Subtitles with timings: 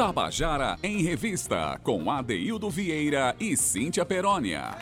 [0.00, 4.74] Tabajara em Revista, com Adeildo Vieira e Cíntia Perónia.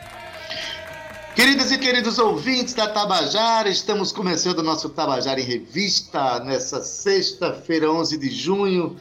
[1.34, 7.90] Queridas e queridos ouvintes da Tabajara, estamos começando o nosso Tabajara em Revista nessa sexta-feira,
[7.90, 8.96] 11 de junho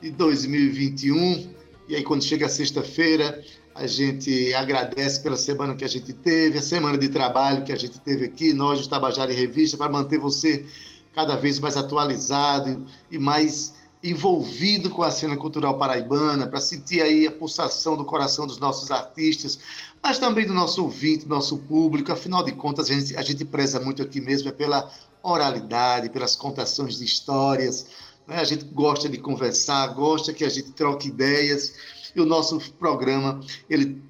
[0.00, 1.50] de 2021.
[1.88, 3.42] E aí, quando chega a sexta-feira,
[3.74, 7.76] a gente agradece pela semana que a gente teve, a semana de trabalho que a
[7.76, 10.64] gente teve aqui, nós, do Tabajara em Revista, para manter você
[11.12, 13.74] cada vez mais atualizado e mais
[14.10, 18.90] envolvido com a cena cultural paraibana, para sentir aí a pulsação do coração dos nossos
[18.90, 19.58] artistas,
[20.02, 22.12] mas também do nosso ouvinte, do nosso público.
[22.12, 24.90] Afinal de contas, a gente, a gente preza muito aqui mesmo é pela
[25.22, 27.86] oralidade, pelas contações de histórias.
[28.26, 28.38] Né?
[28.38, 31.74] A gente gosta de conversar, gosta que a gente troque ideias.
[32.14, 34.02] E o nosso programa, ele,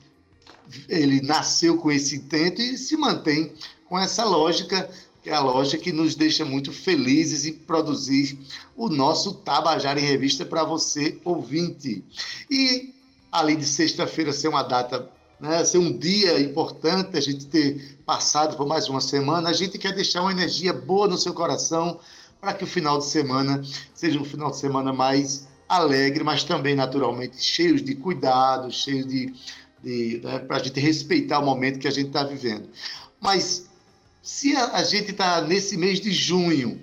[0.89, 3.53] ele nasceu com esse intento e se mantém
[3.89, 4.91] com essa lógica
[5.27, 8.39] que é a loja que nos deixa muito felizes em produzir
[8.77, 12.05] o nosso Tabajara em Revista para você, ouvinte.
[12.49, 12.95] E,
[13.33, 15.11] além de sexta-feira ser uma data,
[15.41, 19.79] né, ser um dia importante, a gente ter passado por mais uma semana, a gente
[19.79, 21.99] quer deixar uma energia boa no seu coração
[22.41, 23.61] para que o final de semana
[23.93, 29.35] seja um final de semana mais alegre, mas também, naturalmente, cheio de cuidado, cheio de,
[29.83, 32.69] de né, para a gente respeitar o momento que a gente está vivendo.
[33.21, 33.67] Mas
[34.27, 36.81] se a, a gente está nesse mês de junho,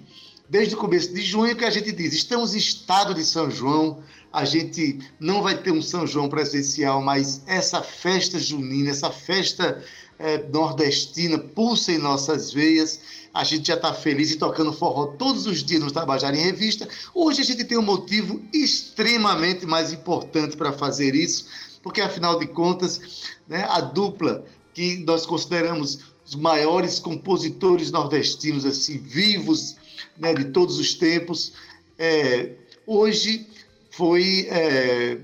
[0.49, 4.02] desde o começo de junho que a gente diz, estamos em estado de São João,
[4.31, 9.83] a gente não vai ter um São João presencial, mas essa festa junina, essa festa
[10.17, 13.02] é, nordestina pulsa em nossas veias.
[13.33, 16.88] A gente já está feliz e tocando forró todos os dias no Tabajara em Revista.
[17.13, 21.45] Hoje a gente tem um motivo extremamente mais importante para fazer isso,
[21.83, 23.02] porque afinal de contas,
[23.50, 29.75] né, a dupla que nós consideramos os maiores compositores nordestinos assim vivos
[30.17, 31.53] né, de todos os tempos.
[31.97, 32.52] É,
[32.85, 33.47] hoje
[33.89, 35.17] foi é,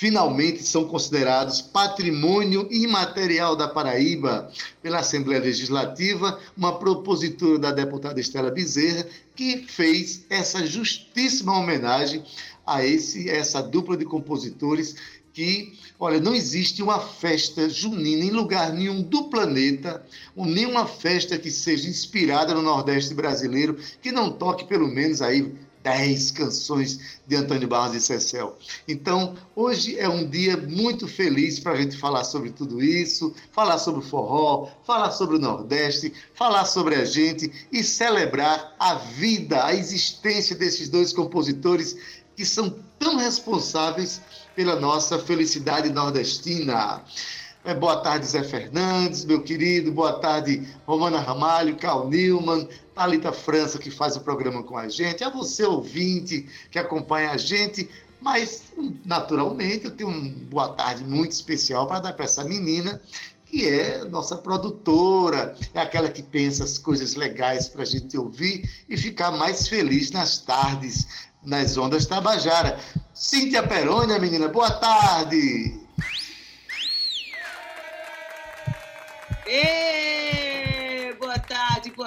[0.00, 4.50] finalmente são considerados patrimônio imaterial da Paraíba
[4.82, 9.06] pela Assembleia Legislativa, uma propositura da deputada Estela Bezerra
[9.36, 12.24] que fez essa justíssima homenagem
[12.66, 14.96] a esse essa dupla de compositores
[15.32, 20.04] que, olha, não existe uma festa junina em lugar nenhum do planeta,
[20.34, 25.54] ou nenhuma festa que seja inspirada no Nordeste brasileiro, que não toque pelo menos aí
[25.82, 28.56] 10 canções de Antônio Barros e Cecel.
[28.86, 33.78] Então, hoje é um dia muito feliz para a gente falar sobre tudo isso, falar
[33.78, 39.64] sobre o forró, falar sobre o Nordeste, falar sobre a gente e celebrar a vida,
[39.64, 41.96] a existência desses dois compositores
[42.36, 44.20] que são tão responsáveis
[44.54, 47.02] pela nossa felicidade nordestina.
[47.62, 49.92] É, boa tarde, Zé Fernandes, meu querido.
[49.92, 55.22] Boa tarde, Romana Ramalho, Cal Newman, Thalita França, que faz o programa com a gente.
[55.22, 57.88] A você, ouvinte, que acompanha a gente.
[58.20, 58.64] Mas,
[59.04, 63.00] naturalmente, eu tenho uma boa tarde muito especial para dar para essa menina,
[63.46, 68.68] que é nossa produtora, é aquela que pensa as coisas legais para a gente ouvir
[68.88, 72.78] e ficar mais feliz nas tardes nas ondas Tabajara.
[73.14, 75.78] Cíntia Perônia, menina, boa tarde.
[79.46, 79.89] Tarde,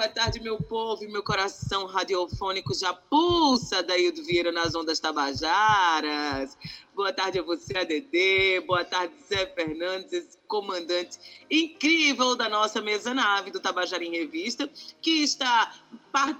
[0.04, 5.00] boa tarde, meu povo e meu coração radiofônico já pulsa daí do Vieira nas ondas
[5.00, 6.58] Tabajaras.
[6.94, 8.66] Boa tarde a você, ADD.
[8.66, 11.18] Boa tarde, Zé Fernandes, esse comandante
[11.50, 14.68] incrível da nossa mesa nave do Tabajara em Revista,
[15.00, 15.74] que está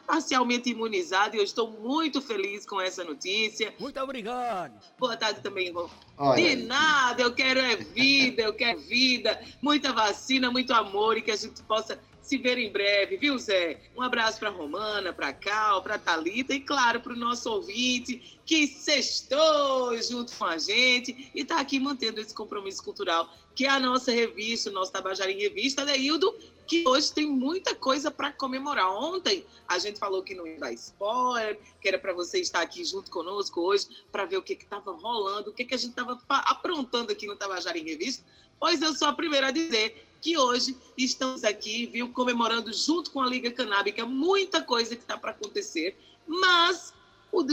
[0.07, 3.75] parcialmente imunizado e eu estou muito feliz com essa notícia.
[3.81, 4.79] Muito obrigado.
[4.99, 5.89] Boa tarde também, irmão.
[6.37, 11.31] De nada, eu quero é vida, eu quero vida, muita vacina, muito amor e que
[11.31, 13.79] a gente possa se ver em breve, viu, Zé?
[13.95, 18.67] Um abraço para Romana, para Cal, para Talita e claro para o nosso ouvinte que
[18.67, 23.79] sextou junto com a gente e está aqui mantendo esse compromisso cultural que é a
[23.79, 26.35] noxa revista, o nosso Tabajara em Revista, Deildo,
[26.67, 28.91] que hoje tem muita coisa para comemorar.
[28.91, 32.85] Ontem a gente falou que não ia dar spoiler, que era para você estar aqui
[32.85, 36.19] junto conosco hoje para ver o que estava rolando, o que, que a gente estava
[36.29, 38.25] aprontando aqui no Tabajara em Revista.
[38.59, 43.21] Pois eu sou a primeira a dizer que hoje estamos aqui, viu, comemorando junto com
[43.21, 45.95] a Liga Canábica muita coisa que está para acontecer,
[46.27, 46.95] mas
[47.31, 47.45] o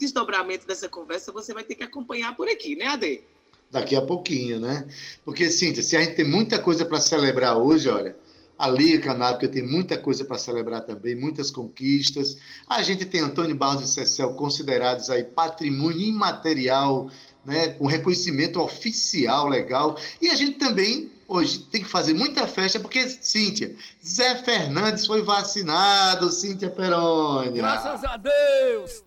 [0.00, 3.22] desdobramento dessa conversa você vai ter que acompanhar por aqui, né, Ade?
[3.70, 4.84] Daqui a pouquinho, né?
[5.24, 8.16] Porque, Cíntia, se a gente tem muita coisa para celebrar hoje, olha,
[8.58, 12.36] a Liga Canábica tem muita coisa para celebrar também, muitas conquistas.
[12.68, 17.08] A gente tem Antônio Barros e Cecel considerados aí patrimônio imaterial,
[17.44, 19.96] né, com reconhecimento oficial legal.
[20.20, 23.74] E a gente também hoje tem que fazer muita festa, porque, Cíntia,
[24.04, 27.50] Zé Fernandes foi vacinado, Cíntia Perônia.
[27.50, 29.02] Graças a Deus!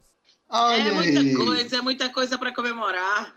[0.49, 1.35] Olha é muita aí.
[1.35, 3.35] coisa, é muita coisa para comemorar.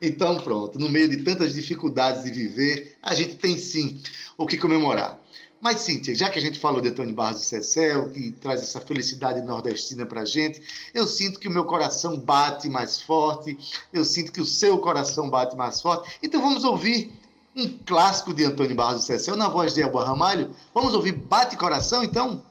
[0.00, 4.00] Então, pronto, no meio de tantas dificuldades de viver, a gente tem sim
[4.36, 5.18] o que comemorar.
[5.60, 8.80] Mas, Cíntia, já que a gente falou de Antônio Barros de Cecel, que traz essa
[8.80, 10.60] felicidade nordestina para a gente,
[10.92, 13.56] eu sinto que o meu coração bate mais forte,
[13.92, 16.18] eu sinto que o seu coração bate mais forte.
[16.22, 17.12] Então, vamos ouvir
[17.56, 20.50] um clássico de Antônio Barros Cecel na voz de Elba Ramalho.
[20.74, 22.42] Vamos ouvir Bate Coração, então?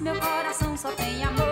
[0.00, 1.45] meu coração só tem amor.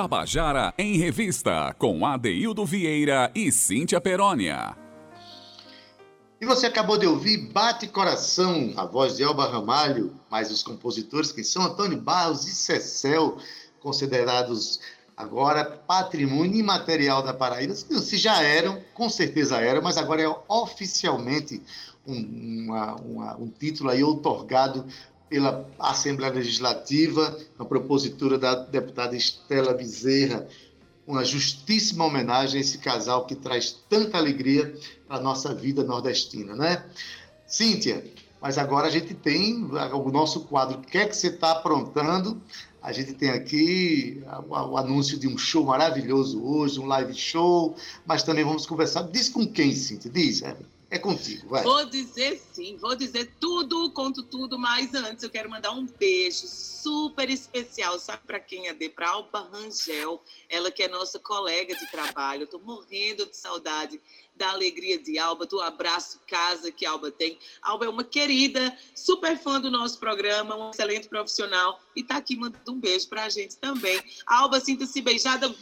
[0.00, 4.74] Tabajara em Revista, com Adeildo Vieira e Cíntia Perónia.
[6.40, 11.32] E você acabou de ouvir Bate Coração, a voz de Elba Ramalho, mais os compositores
[11.32, 13.36] que são Antônio Barros e Cecel,
[13.78, 14.80] considerados
[15.14, 17.74] agora patrimônio imaterial da Paraíba.
[17.74, 21.62] Se já eram, com certeza eram, mas agora é oficialmente
[22.06, 24.86] um, uma, uma, um título aí otorgado
[25.30, 30.46] pela Assembleia Legislativa, a propositura da deputada Estela Bezerra,
[31.06, 34.74] uma justíssima homenagem a esse casal que traz tanta alegria
[35.06, 36.84] para a nossa vida nordestina, né?
[37.46, 38.04] Cíntia,
[38.40, 42.40] mas agora a gente tem o nosso quadro O que é que você está aprontando?
[42.82, 48.22] A gente tem aqui o, anúncio de um show maravilhoso hoje, um live show, mas
[48.22, 49.02] também vamos conversar.
[49.02, 50.10] Diz com quem, Cíntia?
[50.10, 50.56] Diz, é.
[50.90, 51.62] É contigo, vai.
[51.62, 56.48] Vou dizer sim, vou dizer tudo, conto tudo, mas antes eu quero mandar um beijo
[56.48, 61.76] super especial, sabe para quem é de para Alba Rangel, ela que é nossa colega
[61.76, 62.42] de trabalho.
[62.42, 64.00] Eu tô morrendo de saudade
[64.40, 67.38] da alegria de Alba, do abraço casa que Alba tem.
[67.60, 72.36] Alba é uma querida, super fã do nosso programa, um excelente profissional e está aqui
[72.36, 74.00] mandando um beijo para a gente também.
[74.26, 75.54] Alba, sinta-se beijada,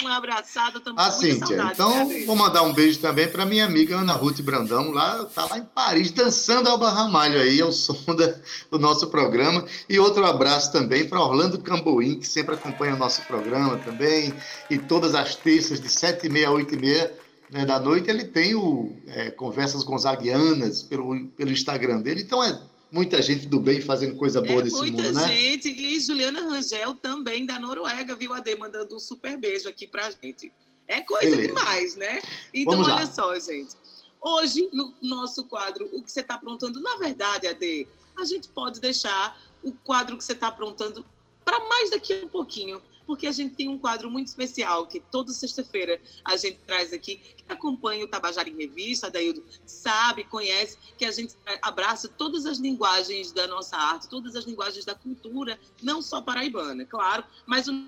[0.00, 1.04] um abraçada também.
[1.04, 5.26] Ah, Cíntia, então vou mandar um beijo também para minha amiga Ana Ruth Brandão, lá,
[5.26, 8.34] tá lá em Paris, dançando Alba Ramalho aí, ao som da,
[8.70, 9.66] do nosso programa.
[9.86, 14.32] E outro abraço também para Orlando Camboim, que sempre acompanha o nosso programa também,
[14.70, 17.22] e todas as terças de 7h30 a 8h30
[17.52, 22.22] né, da noite, ele tem o é, Conversas Gonzaguianas pelo, pelo Instagram dele.
[22.22, 22.58] Então é
[22.90, 25.10] muita gente do bem fazendo coisa boa é, desse mundo, né?
[25.12, 25.68] Muita gente.
[25.68, 30.50] E Juliana Rangel também, da Noruega, viu, Ade, mandando um super beijo aqui pra gente.
[30.88, 31.48] É coisa Beleza.
[31.48, 32.22] demais, né?
[32.54, 33.06] Então, Vamos olha lá.
[33.06, 33.76] só, gente.
[34.18, 37.86] Hoje, no nosso quadro, o que você está aprontando, na verdade, Ade,
[38.18, 41.04] a gente pode deixar o quadro que você está aprontando
[41.44, 42.80] para mais daqui a um pouquinho
[43.12, 47.16] porque a gente tem um quadro muito especial que toda sexta-feira a gente traz aqui,
[47.16, 52.56] que acompanha o Tabajara em Revista, Daildo sabe, conhece, que a gente abraça todas as
[52.56, 57.86] linguagens da nossa arte, todas as linguagens da cultura, não só paraibana, claro, mas o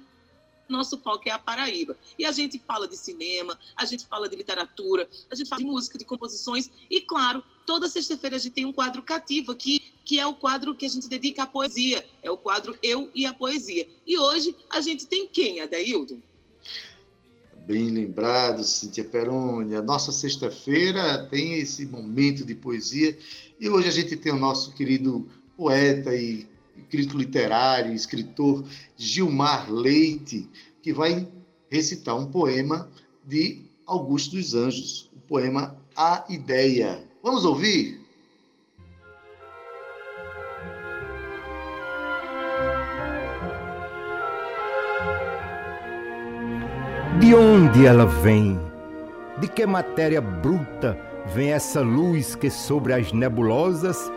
[0.68, 1.96] nosso foco é a Paraíba.
[2.18, 5.66] E a gente fala de cinema, a gente fala de literatura, a gente fala de
[5.66, 10.20] música, de composições, e claro, toda sexta-feira a gente tem um quadro cativo aqui, que
[10.20, 12.04] é o quadro que a gente dedica à poesia.
[12.22, 13.88] É o quadro Eu e a Poesia.
[14.06, 16.22] E hoje a gente tem quem, Adaildo?
[17.66, 19.74] Bem lembrado, Cíntia Peroni.
[19.74, 23.16] A nossa sexta-feira tem esse momento de poesia.
[23.58, 26.46] E hoje a gente tem o nosso querido poeta e
[26.90, 28.64] crítico literário, escritor
[28.96, 30.48] Gilmar Leite,
[30.82, 31.26] que vai
[31.70, 32.90] recitar um poema
[33.24, 37.02] de Augusto dos Anjos, o poema A Ideia.
[37.22, 38.03] Vamos ouvir?
[47.20, 48.58] De onde ela vem?
[49.40, 50.98] De que matéria bruta
[51.32, 54.10] vem essa luz que sobre as nebulosas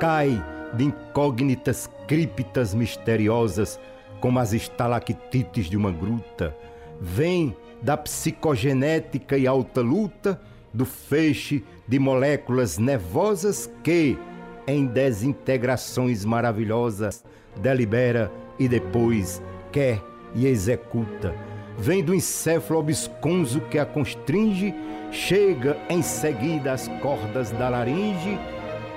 [0.00, 0.44] cai
[0.74, 3.78] de incógnitas criptas misteriosas
[4.20, 6.54] como as estalactites de uma gruta?
[7.00, 10.40] Vem da psicogenética e alta luta
[10.74, 14.18] do feixe de moléculas nervosas que,
[14.66, 17.24] em desintegrações maravilhosas,
[17.56, 20.02] delibera e depois quer
[20.34, 21.51] e executa
[21.82, 24.72] vem do encéfalo obsconso que a constringe,
[25.10, 28.38] chega em seguida às cordas da laringe,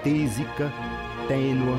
[0.03, 0.71] tísica,
[1.27, 1.77] tênua,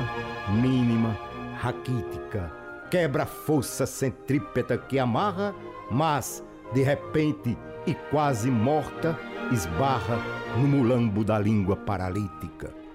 [0.61, 1.17] mínima,
[1.55, 2.51] raquítica.
[2.91, 5.55] Quebra a força centrípeta que amarra,
[5.89, 9.17] mas, de repente e quase morta,
[9.49, 10.19] esbarra
[10.57, 12.86] no mulambo da língua paralítica.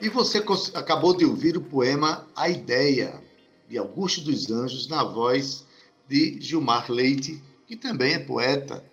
[0.00, 0.38] E você
[0.74, 3.20] acabou de ouvir o poema A Ideia,
[3.68, 5.66] de Augusto dos Anjos, na voz
[6.06, 8.84] de Gilmar Leite, que também é poeta.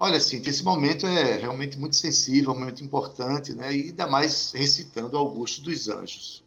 [0.00, 3.72] Olha, Cíntia, esse momento é realmente muito sensível, um momento importante, né?
[3.72, 6.42] e ainda mais recitando Augusto dos Anjos.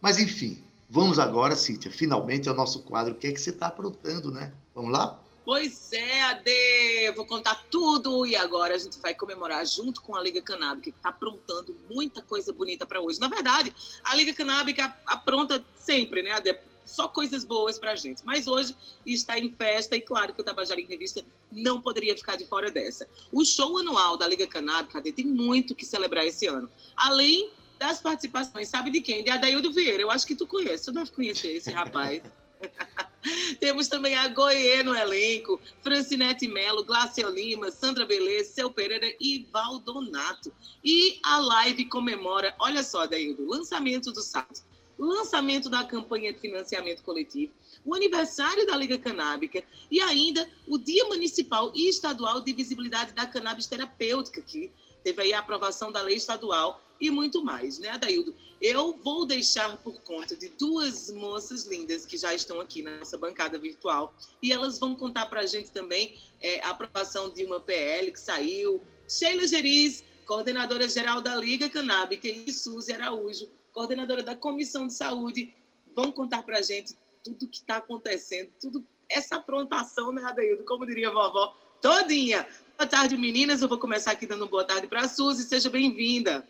[0.00, 3.12] Mas, enfim, vamos agora, Cíntia, finalmente ao nosso quadro.
[3.12, 4.52] O que é que você está aprontando, né?
[4.74, 5.19] Vamos lá?
[5.44, 10.22] Pois é, Ade, vou contar tudo e agora a gente vai comemorar junto com a
[10.22, 13.18] Liga Canábica, que está aprontando muita coisa bonita para hoje.
[13.18, 16.58] Na verdade, a Liga Canábica apronta sempre, né, Ade?
[16.84, 18.22] Só coisas boas para a gente.
[18.24, 22.36] Mas hoje está em festa e claro que o Tabajara em Revista não poderia ficar
[22.36, 23.08] de fora dessa.
[23.32, 26.68] O show anual da Liga Canábica, Ade, tem muito que celebrar esse ano.
[26.96, 29.24] Além das participações, sabe de quem?
[29.24, 30.02] De Adaildo Vieira.
[30.02, 32.22] Eu acho que tu conhece, tu deve conhecer esse rapaz.
[33.60, 39.46] Temos também a Goiê no elenco, Francinete Melo, Glácia Lima, Sandra Beleza, Seu Pereira e
[39.52, 40.52] Valdonato.
[40.82, 44.62] E a live comemora, olha só, Daildo, lançamento do site,
[44.98, 47.52] lançamento da campanha de financiamento coletivo,
[47.84, 53.26] o aniversário da Liga Canábica e ainda o Dia Municipal e Estadual de Visibilidade da
[53.26, 54.70] Cannabis Terapêutica, que
[55.02, 58.34] teve aí a aprovação da lei estadual e muito mais, né, Adaildo?
[58.60, 63.16] Eu vou deixar por conta de duas moças lindas que já estão aqui na nossa
[63.16, 67.58] bancada virtual e elas vão contar para a gente também é, a aprovação de uma
[67.58, 68.82] PL que saiu.
[69.08, 75.54] Sheila Geriz, coordenadora geral da Liga Canábica, e Suzy Araújo, coordenadora da Comissão de Saúde,
[75.96, 80.64] vão contar para a gente tudo que está acontecendo, tudo essa aprontação, né, Adaildo?
[80.64, 82.46] Como diria a vovó, todinha.
[82.76, 83.62] Boa tarde, meninas.
[83.62, 85.42] Eu vou começar aqui dando boa tarde para a Suzy.
[85.44, 86.46] Seja bem-vinda.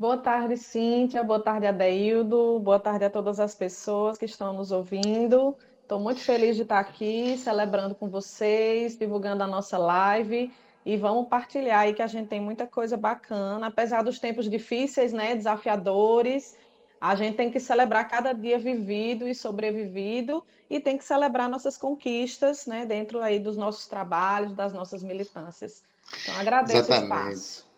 [0.00, 1.22] Boa tarde, Cíntia.
[1.22, 2.58] Boa tarde, Adeildo.
[2.60, 5.54] Boa tarde a todas as pessoas que estão nos ouvindo.
[5.82, 10.50] Estou muito feliz de estar aqui celebrando com vocês, divulgando a nossa live
[10.86, 15.12] e vamos partilhar aí que a gente tem muita coisa bacana, apesar dos tempos difíceis,
[15.12, 16.56] né, desafiadores.
[16.98, 21.76] A gente tem que celebrar cada dia vivido e sobrevivido e tem que celebrar nossas
[21.76, 25.82] conquistas, né, dentro aí dos nossos trabalhos, das nossas militâncias.
[26.22, 27.12] Então, agradeço Exatamente.
[27.12, 27.69] o espaço.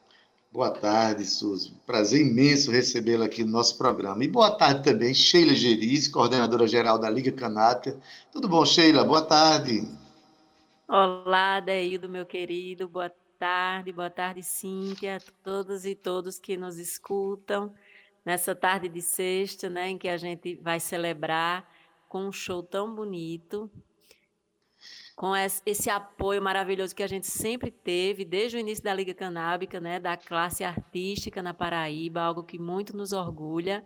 [0.52, 1.72] Boa tarde, Suzy.
[1.86, 4.22] Prazer imenso recebê-la aqui no nosso programa.
[4.22, 7.98] E boa tarde também, Sheila Geriz, coordenadora geral da Liga Canábica.
[8.30, 9.02] Tudo bom, Sheila?
[9.02, 9.88] Boa tarde.
[10.86, 12.86] Olá, Deildo, meu querido.
[12.86, 17.72] Boa tarde, boa tarde, Cíntia, a todos e todos que nos escutam
[18.22, 21.66] nessa tarde de sexta, né, em que a gente vai celebrar
[22.10, 23.70] com um show tão bonito,
[25.22, 29.78] com esse apoio maravilhoso que a gente sempre teve desde o início da Liga Canábica,
[29.78, 33.84] né, da classe artística na Paraíba, algo que muito nos orgulha.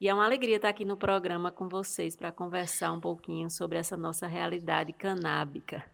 [0.00, 3.76] E é uma alegria estar aqui no programa com vocês para conversar um pouquinho sobre
[3.76, 5.84] essa nossa realidade canábica.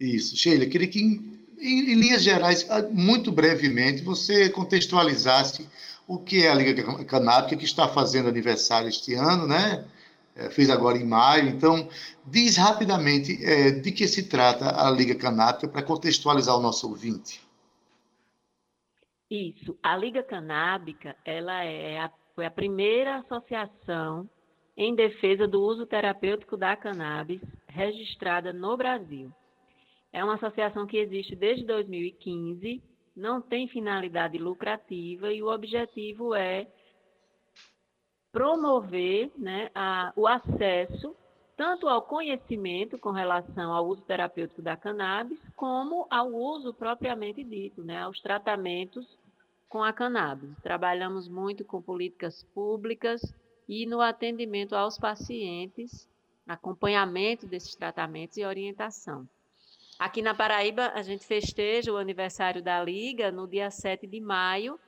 [0.00, 0.36] Isso.
[0.36, 5.64] Sheila, queria que, em, em, linhas gerais, ah, muito brevemente, você contextualizasse
[6.08, 9.84] o que é a Liga Canábica, que está fazendo aniversário este ano, né?
[10.38, 11.48] É, fez agora em maio.
[11.48, 11.88] Então,
[12.24, 17.42] diz rapidamente é, de que se trata a Liga Canábica para contextualizar o nosso ouvinte.
[19.28, 19.76] Isso.
[19.82, 24.30] A Liga Canábica ela é a, foi a primeira associação
[24.76, 29.32] em defesa do uso terapêutico da cannabis registrada no Brasil.
[30.12, 32.80] É uma associação que existe desde 2015,
[33.14, 36.68] não tem finalidade lucrativa e o objetivo é
[38.32, 41.14] promover né, a, o acesso
[41.56, 47.82] tanto ao conhecimento com relação ao uso terapêutico da cannabis, como ao uso propriamente dito,
[47.82, 49.18] né, aos tratamentos
[49.68, 50.50] com a cannabis.
[50.62, 53.20] Trabalhamos muito com políticas públicas
[53.68, 56.08] e no atendimento aos pacientes,
[56.46, 59.28] acompanhamento desses tratamentos e orientação.
[59.98, 64.78] Aqui na Paraíba, a gente festeja o aniversário da Liga no dia 7 de maio,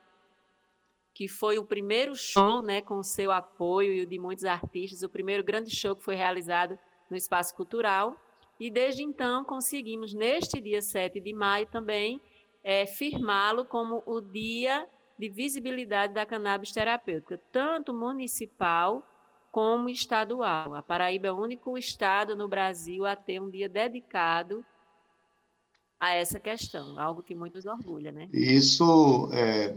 [1.13, 5.09] que foi o primeiro show, né, com seu apoio e o de muitos artistas, o
[5.09, 6.77] primeiro grande show que foi realizado
[7.09, 8.15] no espaço cultural.
[8.59, 12.21] E desde então conseguimos, neste dia 7 de maio também,
[12.63, 14.87] é, firmá-lo como o dia
[15.17, 19.05] de visibilidade da cannabis terapêutica, tanto municipal
[19.51, 20.73] como estadual.
[20.73, 24.65] A Paraíba é o único estado no Brasil a ter um dia dedicado
[25.99, 28.27] a essa questão, algo que muito nos orgulha, né?
[28.33, 29.75] Isso, é,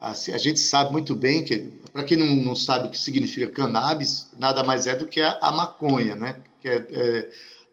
[0.00, 1.58] a, a, gente sabe muito bem que,
[1.92, 5.38] para quem não, não, sabe o que significa cannabis, nada mais é do que a,
[5.40, 6.36] a maconha, né?
[6.60, 7.30] Que é, é,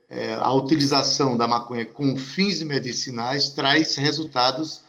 [0.09, 4.81] é, a utilização da maconha com fins medicinais traz resultados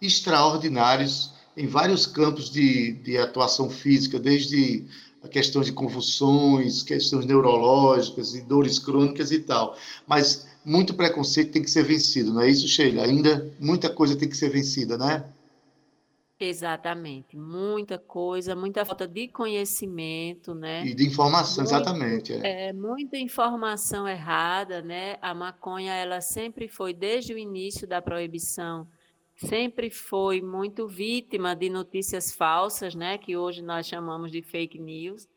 [0.00, 4.86] extraordinários em vários campos de, de atuação física, desde
[5.22, 9.76] a questão de convulsões, questões neurológicas e dores crônicas e tal.
[10.06, 13.04] Mas muito preconceito tem que ser vencido, não é isso, Sheila?
[13.04, 15.24] Ainda muita coisa tem que ser vencida, né?
[16.42, 20.86] Exatamente, muita coisa, muita falta de conhecimento, né?
[20.86, 22.32] E de informação, Muito, exatamente.
[22.32, 22.68] É.
[22.68, 22.72] é.
[22.72, 25.18] muita informação errada, né?
[25.20, 28.88] A maconha, ela sempre foi, desde o início da proibição,
[29.36, 33.18] sempre foi muito vítima de notícias falsas, né?
[33.18, 35.28] Que hoje nós chamamos de fake news.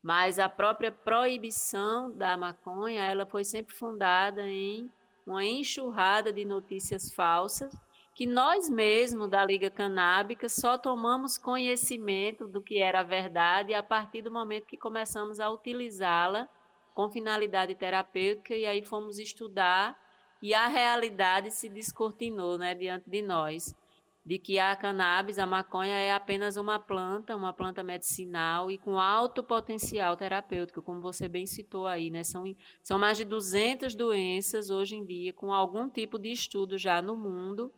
[0.00, 4.88] Mas a própria proibição da maconha, ela foi sempre fundada em
[5.26, 7.74] uma enxurrada de notícias falsas
[8.20, 13.82] que nós mesmos da Liga Canábica só tomamos conhecimento do que era a verdade a
[13.82, 16.46] partir do momento que começamos a utilizá-la
[16.92, 19.98] com finalidade terapêutica e aí fomos estudar
[20.42, 23.74] e a realidade se descortinou né, diante de nós
[24.22, 29.00] de que a cannabis, a maconha, é apenas uma planta, uma planta medicinal e com
[29.00, 32.22] alto potencial terapêutico, como você bem citou aí, né?
[32.22, 32.44] São,
[32.82, 37.16] são mais de 200 doenças hoje em dia, com algum tipo de estudo já no
[37.16, 37.72] mundo,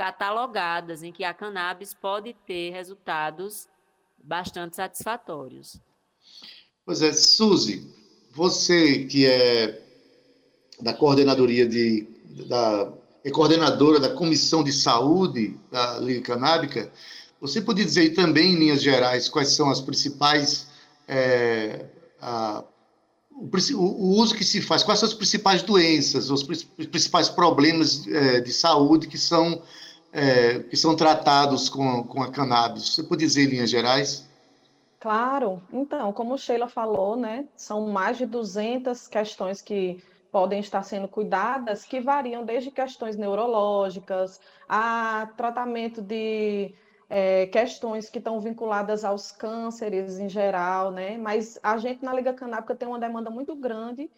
[0.00, 3.68] catalogadas, em que a cannabis pode ter resultados
[4.16, 5.78] bastante satisfatórios.
[6.86, 7.86] Pois é, Suzy,
[8.32, 9.78] você que é
[10.80, 12.08] da coordenadoria de,
[12.48, 12.90] da
[13.22, 16.90] é coordenadora da Comissão de Saúde da Liga Canábica.
[17.38, 20.68] Você podia dizer também, em linhas gerais, quais são as principais.
[21.06, 21.84] É,
[22.22, 22.64] a,
[23.30, 28.40] o, o, uso que se faz, quais são as principais doenças, os principais problemas é,
[28.40, 29.62] de saúde que são,
[30.12, 32.94] é, que são tratados com, com a cannabis?
[32.94, 34.28] Você pode dizer em linhas gerais?
[34.98, 35.62] Claro.
[35.72, 41.84] Então, como Sheila falou, né, são mais de 200 questões que podem estar sendo cuidadas,
[41.84, 46.72] que variam desde questões neurológicas a tratamento de
[47.08, 51.18] é, questões que estão vinculadas aos cânceres em geral, né?
[51.18, 54.08] Mas a gente na Liga Canábica tem uma demanda muito grande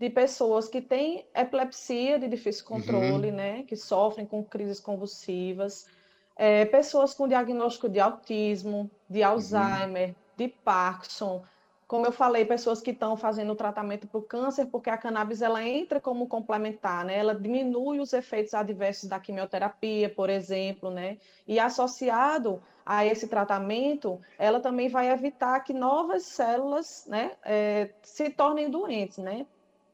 [0.00, 3.36] de pessoas que têm epilepsia de difícil controle, uhum.
[3.36, 3.64] né?
[3.64, 5.86] Que sofrem com crises convulsivas.
[6.34, 9.26] é, pessoas com diagnóstico de autismo, de uhum.
[9.26, 10.14] Alzheimer, uhum.
[10.38, 11.44] de Parkinson,
[11.86, 15.60] como eu falei, pessoas que estão fazendo tratamento para o câncer, porque a cannabis ela
[15.66, 17.18] entra como complementar, né?
[17.18, 21.18] Ela diminui os efeitos adversos da quimioterapia, por exemplo, né?
[21.48, 28.30] E associado a esse tratamento, ela também vai evitar que novas células, né, é, se
[28.30, 29.44] tornem doentes, né?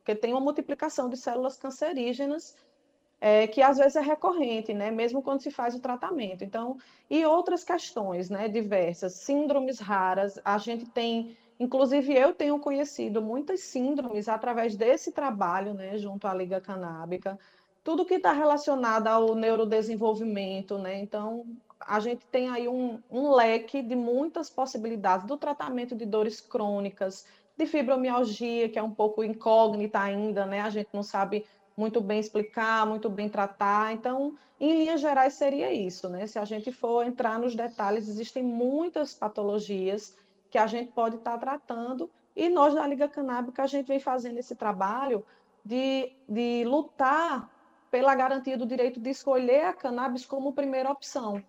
[0.06, 2.56] Porque tem uma multiplicação de células cancerígenas
[3.20, 4.88] é, que às vezes é recorrente, né?
[4.88, 6.44] Mesmo quando se faz o tratamento.
[6.44, 6.78] Então,
[7.10, 8.46] e outras questões, né?
[8.46, 15.72] Diversas, síndromes raras, a gente tem Inclusive, eu tenho conhecido muitas síndromes através desse trabalho,
[15.72, 17.38] né, junto à Liga Canábica,
[17.82, 20.98] tudo que está relacionado ao neurodesenvolvimento, né?
[20.98, 21.46] Então,
[21.80, 27.24] a gente tem aí um, um leque de muitas possibilidades do tratamento de dores crônicas,
[27.56, 30.60] de fibromialgia, que é um pouco incógnita ainda, né?
[30.60, 33.92] A gente não sabe muito bem explicar, muito bem tratar.
[33.92, 36.26] Então, em linhas gerais, seria isso, né?
[36.26, 40.16] Se a gente for entrar nos detalhes, existem muitas patologias
[40.50, 42.10] que a gente pode estar tratando.
[42.34, 45.24] E nós, da Liga Canábica, a gente vem fazendo esse trabalho
[45.64, 47.50] de, de lutar
[47.90, 51.42] pela garantia do direito de escolher a cannabis como primeira opção,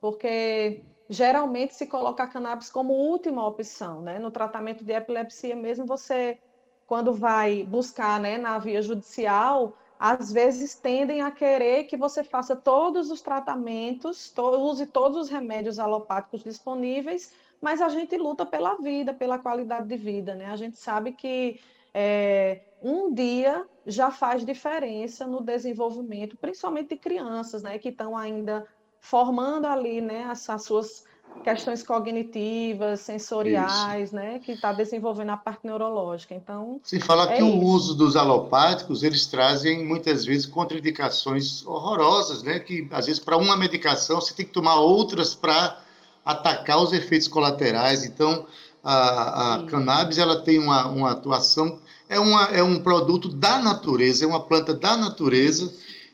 [0.00, 4.18] porque geralmente se coloca a cannabis como última opção, né?
[4.18, 6.38] No tratamento de epilepsia mesmo, você,
[6.86, 12.56] quando vai buscar né, na via judicial, às vezes tendem a querer que você faça
[12.56, 18.76] todos os tratamentos, to use todos os remédios alopáticos disponíveis, mas a gente luta pela
[18.76, 20.46] vida, pela qualidade de vida, né?
[20.46, 21.60] A gente sabe que
[21.94, 27.78] é, um dia já faz diferença no desenvolvimento, principalmente de crianças, né?
[27.78, 28.66] Que estão ainda
[29.02, 30.24] formando ali, né?
[30.30, 31.04] As, as suas
[31.42, 34.16] questões cognitivas, sensoriais, isso.
[34.16, 34.38] né?
[34.38, 36.34] Que está desenvolvendo a parte neurológica.
[36.34, 37.46] Então, se fala é que isso.
[37.46, 42.60] o uso dos alopáticos eles trazem muitas vezes contraindicações horrorosas, né?
[42.60, 45.82] Que às vezes para uma medicação você tem que tomar outras para
[46.24, 48.04] atacar os efeitos colaterais.
[48.04, 48.46] Então,
[48.84, 54.24] a, a cannabis ela tem uma, uma atuação, é, uma, é um produto da natureza,
[54.24, 55.72] é uma planta da natureza,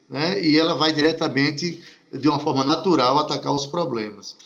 [0.09, 0.41] né?
[0.43, 4.37] e ela vai diretamente, de uma forma natural, atacar os problemas.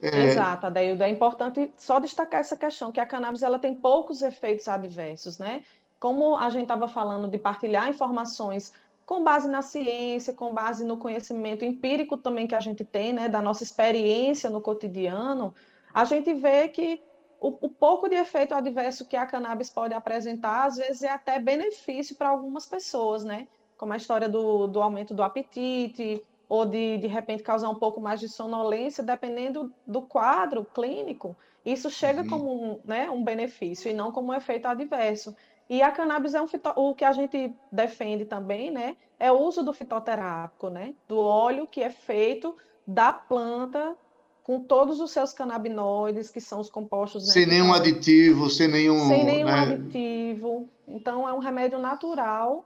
[0.00, 0.26] É...
[0.26, 1.02] Exato, Adeildo.
[1.02, 5.62] É importante só destacar essa questão, que a cannabis ela tem poucos efeitos adversos, né?
[5.98, 8.72] Como a gente estava falando de partilhar informações
[9.04, 13.26] com base na ciência, com base no conhecimento empírico também que a gente tem, né,
[13.26, 15.54] da nossa experiência no cotidiano,
[15.94, 17.00] a gente vê que
[17.40, 21.38] o, o, pouco de efeito adverso que a cannabis pode apresentar, às vezes é até
[21.38, 23.48] benefício para algumas pessoas, né?
[23.78, 28.00] Como a história do, do aumento do apetite, ou de, de repente, causar um pouco
[28.00, 32.28] mais de sonolência, dependendo do quadro clínico, isso chega uhum.
[32.28, 35.36] como um, né, um benefício e não como um efeito adverso.
[35.68, 36.72] E a cannabis é um fito...
[36.74, 38.96] o que a gente defende também, né?
[39.20, 40.94] É o uso do fitoterápico, né?
[41.06, 42.56] Do óleo que é feito
[42.86, 43.94] da planta
[44.42, 47.26] com todos os seus canabinoides, que são os compostos.
[47.26, 49.06] Né, sem nenhum aditivo, sem nenhum.
[49.06, 49.60] Sem nenhum né?
[49.60, 50.66] aditivo.
[50.86, 52.64] Então, é um remédio natural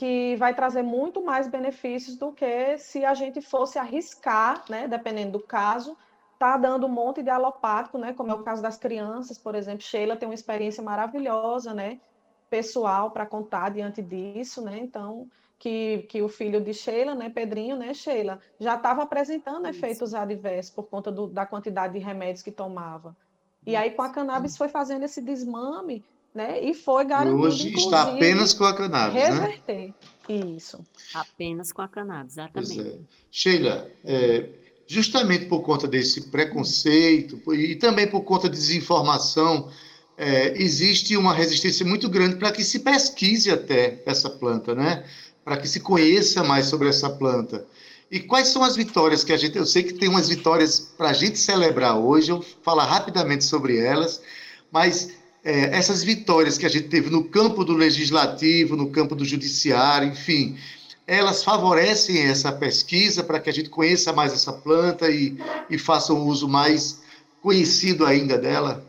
[0.00, 4.88] que vai trazer muito mais benefícios do que se a gente fosse arriscar, né?
[4.88, 5.94] Dependendo do caso,
[6.38, 8.14] tá dando um monte de alopático, né?
[8.14, 9.82] Como é o caso das crianças, por exemplo.
[9.82, 12.00] Sheila tem uma experiência maravilhosa, né?
[12.48, 14.78] pessoal para contar diante disso, né?
[14.78, 19.78] Então, que, que o filho de Sheila, né, Pedrinho, né, Sheila, já estava apresentando Isso.
[19.78, 23.14] efeitos adversos por conta do, da quantidade de remédios que tomava.
[23.66, 26.02] E aí, com a cannabis, foi fazendo esse desmame,
[26.34, 26.62] né?
[26.62, 27.42] E foi garantido.
[27.42, 29.30] hoje está apenas com a cannabis, né?
[29.30, 29.88] reverter.
[29.88, 29.94] né?
[30.56, 30.78] Isso.
[31.12, 32.80] Apenas com a cannabis, exatamente.
[32.80, 32.98] É.
[33.30, 34.48] Sheila, é,
[34.86, 39.70] justamente por conta desse preconceito e também por conta de desinformação
[40.16, 45.04] é, existe uma resistência muito grande para que se pesquise até essa planta, né?
[45.42, 47.66] Para que se conheça mais sobre essa planta.
[48.10, 49.56] E quais são as vitórias que a gente.
[49.56, 53.44] Eu sei que tem umas vitórias para a gente celebrar hoje, eu vou falar rapidamente
[53.44, 54.20] sobre elas,
[54.70, 55.10] mas
[55.42, 60.08] é, essas vitórias que a gente teve no campo do legislativo, no campo do judiciário,
[60.08, 60.58] enfim,
[61.06, 65.36] elas favorecem essa pesquisa para que a gente conheça mais essa planta e,
[65.68, 67.02] e faça um uso mais
[67.42, 68.84] conhecido ainda dela?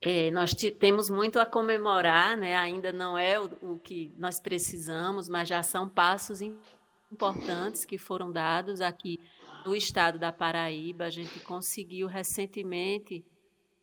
[0.00, 2.56] É, nós temos muito a comemorar, né?
[2.56, 6.40] ainda não é o, o, que nós precisamos, mas já são passos
[7.10, 9.18] importantes que foram dados aqui
[9.66, 11.04] no estado da Paraíba.
[11.06, 13.24] A gente conseguiu recentemente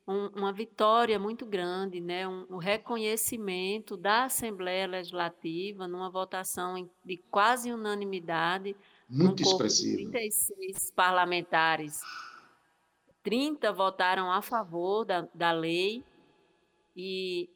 [0.08, 2.28] um, uma vitória muito grande, né?
[2.28, 8.76] um, um, reconhecimento da Assembleia Legislativa numa votação de quase unanimidade.
[9.10, 10.12] Muito expressivo.
[10.12, 12.02] 36 parlamentares
[13.26, 16.04] 30 votaram a favor da, da lei
[16.96, 17.50] e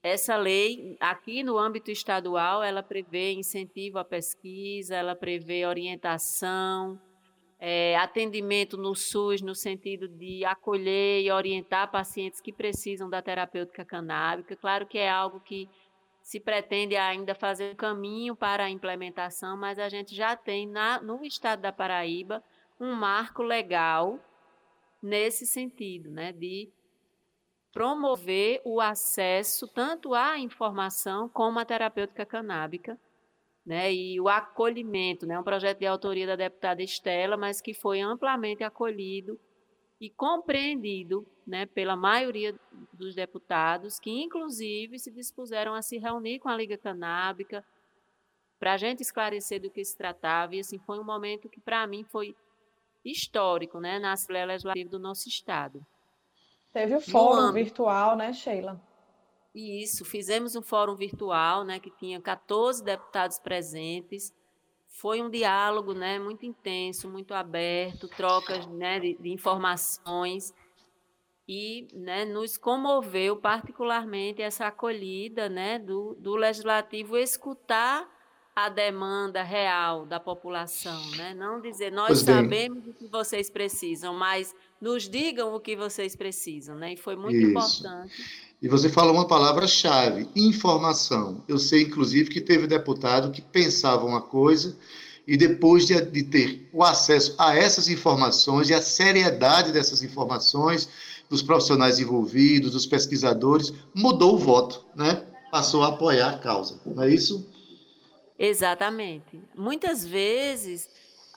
[0.00, 6.98] essa lei, aqui no âmbito estadual, ela prevê incentivo à pesquisa, ela prevê orientação,
[7.58, 13.84] é, atendimento no SUS, no sentido de acolher e orientar pacientes que precisam da terapêutica
[13.84, 14.54] canábica.
[14.56, 15.68] Claro que é algo que
[16.22, 21.00] se pretende ainda fazer um caminho para a implementação, mas a gente já tem na,
[21.00, 22.44] no estado da Paraíba
[22.78, 24.20] um marco legal
[25.02, 26.68] nesse sentido, né, de
[27.72, 32.98] promover o acesso tanto à informação como à terapêutica canábica,
[33.68, 38.00] né, e o acolhimento, né, um projeto de autoria da deputada Estela, mas que foi
[38.00, 39.38] amplamente acolhido
[40.00, 42.58] e compreendido né, pela maioria
[42.94, 47.62] dos deputados, que inclusive se dispuseram a se reunir com a Liga Canábica
[48.58, 50.56] para a gente esclarecer do que se tratava.
[50.56, 52.34] E assim, foi um momento que, para mim, foi
[53.04, 55.84] histórico né, na Assembleia Legislativa do nosso Estado.
[56.72, 58.80] Teve o fórum virtual, né, Sheila?
[59.58, 64.32] Isso, fizemos um fórum virtual, né, que tinha 14 deputados presentes,
[64.86, 70.54] foi um diálogo né, muito intenso, muito aberto, trocas né, de, de informações
[71.46, 78.08] e né, nos comoveu particularmente essa acolhida né, do, do legislativo escutar
[78.54, 81.32] a demanda real da população, né?
[81.32, 86.74] não dizer nós sabemos o que vocês precisam, mas nos digam o que vocês precisam,
[86.76, 86.94] né?
[86.94, 87.50] E foi muito Isso.
[87.50, 88.47] importante.
[88.60, 91.42] E você falou uma palavra-chave: informação.
[91.46, 94.76] Eu sei, inclusive, que teve deputado que pensava uma coisa
[95.26, 100.88] e depois de, de, ter o acesso a essas informações e a seriedade dessas informações,
[101.28, 105.22] dos profissionais envolvidos, dos pesquisadores, mudou o voto, né?
[105.52, 106.80] Passou a apoiar a causa.
[106.86, 107.46] Não é isso?
[108.38, 109.38] Exatamente.
[109.54, 110.88] Muitas vezes,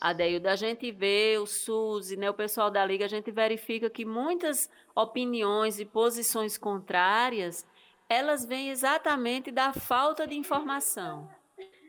[0.02, 4.04] Adeildo, a gente vê o SUS né, o pessoal da Liga, a gente verifica que
[4.04, 7.64] muitas opiniões e posições contrárias,
[8.10, 11.30] elas vêm exatamente da falta de informação.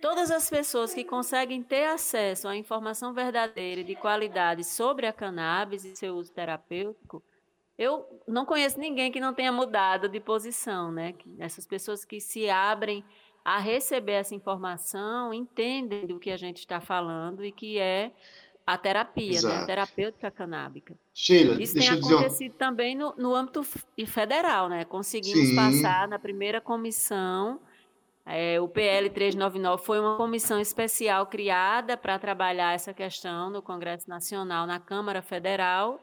[0.03, 5.12] Todas as pessoas que conseguem ter acesso à informação verdadeira e de qualidade sobre a
[5.12, 7.22] cannabis e seu uso terapêutico,
[7.79, 11.14] eu não conheço ninguém que não tenha mudado de posição, né?
[11.38, 13.03] Essas pessoas que se abrem
[13.45, 18.13] a receber essa informação entendem do que a gente está falando e que é
[18.67, 19.57] a terapia, né?
[19.57, 20.95] a terapêutica canábica.
[21.13, 23.63] Sheila, Isso tem acontecido também no, no âmbito
[24.07, 24.85] federal, né?
[24.85, 25.57] Conseguimos Sim.
[25.57, 27.61] passar na primeira comissão.
[28.25, 34.09] É, o PL 399 foi uma comissão especial criada para trabalhar essa questão no Congresso
[34.09, 36.01] Nacional, na Câmara Federal.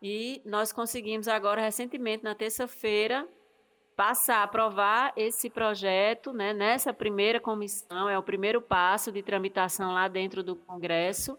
[0.00, 3.28] E nós conseguimos agora, recentemente, na terça-feira,
[4.02, 9.92] passar a aprovar esse projeto né, nessa primeira comissão, é o primeiro passo de tramitação
[9.94, 11.38] lá dentro do Congresso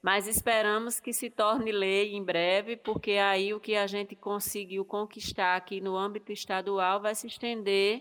[0.00, 4.84] mas esperamos que se torne lei em breve, porque aí o que a gente conseguiu
[4.84, 8.00] conquistar aqui no âmbito estadual vai se estender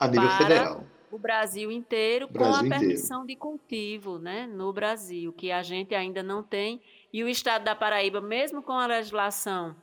[0.00, 0.84] a nível para federal.
[1.10, 3.26] o Brasil inteiro Brasil com a permissão inteiro.
[3.26, 6.80] de cultivo, né, no Brasil, que a gente ainda não tem
[7.12, 9.76] e o estado da Paraíba, mesmo com a legislação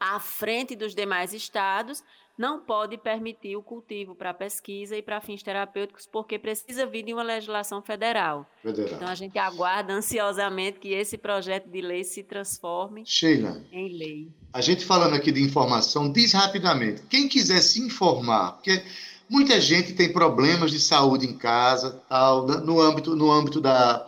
[0.00, 2.02] à frente dos demais estados,
[2.36, 7.12] não pode permitir o cultivo para pesquisa e para fins terapêuticos, porque precisa vir de
[7.12, 8.46] uma legislação federal.
[8.62, 8.94] federal.
[8.94, 14.28] Então, a gente aguarda ansiosamente que esse projeto de lei se transforme Sheila, em lei.
[14.52, 18.82] A gente falando aqui de informação, diz rapidamente, quem quiser se informar, porque
[19.28, 24.06] muita gente tem problemas de saúde em casa, tal, no âmbito, no âmbito da,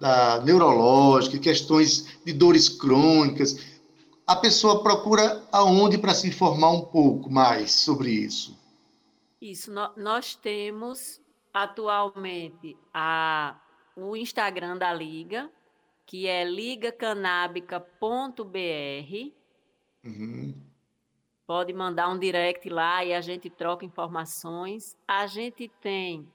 [0.00, 3.73] da neurológica, questões de dores crônicas,
[4.26, 8.58] a pessoa procura aonde para se informar um pouco mais sobre isso?
[9.40, 11.20] Isso, nós temos
[11.52, 13.60] atualmente a,
[13.94, 15.50] o Instagram da Liga,
[16.06, 19.32] que é ligacanábica.br.
[20.04, 20.54] Uhum.
[21.46, 24.96] Pode mandar um direct lá e a gente troca informações.
[25.06, 26.26] A gente tem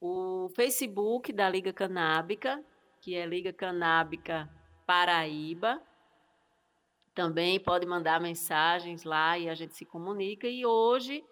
[0.00, 2.60] o Facebook da Liga Canábica,
[3.00, 4.50] que é Liga Canábica
[4.84, 5.80] Paraíba
[7.14, 10.48] também pode mandar mensagens lá e a gente se comunica.
[10.48, 11.22] E hoje,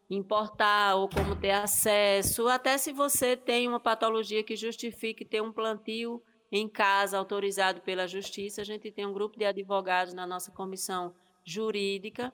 [0.09, 5.51] importar ou como ter acesso, até se você tem uma patologia que justifique ter um
[5.51, 10.51] plantio em casa autorizado pela justiça, a gente tem um grupo de advogados na nossa
[10.51, 12.33] comissão jurídica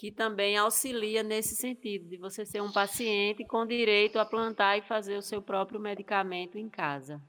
[0.00, 4.82] que também auxilia nesse sentido, de você ser um paciente com direito a plantar e
[4.82, 7.20] fazer o seu próprio medicamento em casa.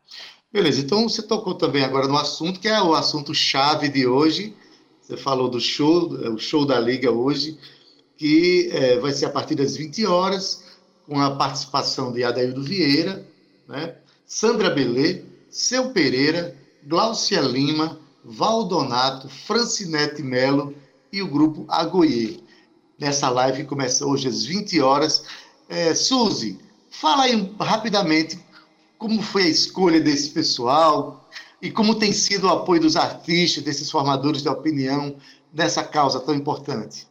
[0.49, 4.55] Beleza, então você tocou também agora no assunto, que é o assunto chave de hoje,
[5.01, 7.59] Você falou do show, o show da Liga hoje,
[8.21, 10.63] que é, vai ser a partir das 20 horas,
[11.07, 13.25] com a participação de Adaildo Vieira,
[13.67, 13.95] né?
[14.27, 20.75] Sandra Belê, Seu Pereira, Glaucia Lima, Valdonato, Francinete Melo
[21.11, 22.43] e o grupo Agoie.
[22.99, 25.23] Nessa live que começa hoje às 20 horas.
[25.67, 26.59] É, Suzy,
[26.91, 28.39] fala aí rapidamente
[28.99, 31.27] como foi a escolha desse pessoal
[31.59, 35.15] e como tem sido o apoio dos artistas, desses formadores de opinião
[35.51, 37.09] nessa causa tão importante.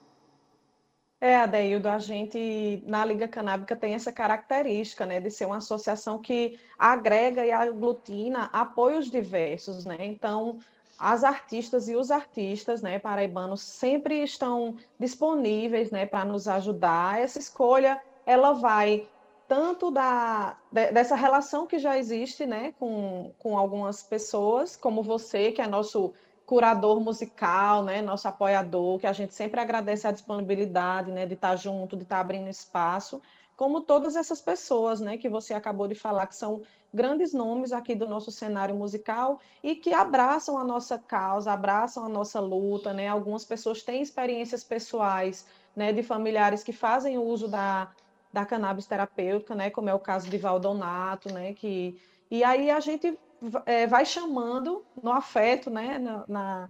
[1.21, 6.19] É, Adeildo, a gente na Liga Canábica tem essa característica, né, de ser uma associação
[6.19, 9.99] que agrega e aglutina apoios diversos, né?
[10.01, 10.59] Então,
[10.99, 17.21] as artistas e os artistas, né, paraibanos sempre estão disponíveis, né, para nos ajudar.
[17.21, 19.07] Essa escolha, ela vai
[19.47, 25.61] tanto da, dessa relação que já existe, né, com, com algumas pessoas, como você, que
[25.61, 26.15] é nosso
[26.51, 31.55] curador musical, né, nosso apoiador, que a gente sempre agradece a disponibilidade, né, de estar
[31.55, 33.23] junto, de estar abrindo espaço,
[33.57, 36.61] como todas essas pessoas, né, que você acabou de falar, que são
[36.93, 42.09] grandes nomes aqui do nosso cenário musical e que abraçam a nossa causa, abraçam a
[42.09, 43.07] nossa luta, né?
[43.07, 47.93] Algumas pessoas têm experiências pessoais, né, de familiares que fazem uso da,
[48.33, 51.97] da cannabis terapêutica, né, como é o caso de Valdonato, né, que
[52.29, 53.17] e aí a gente
[53.67, 56.69] é, vai chamando no afeto, né, na, na,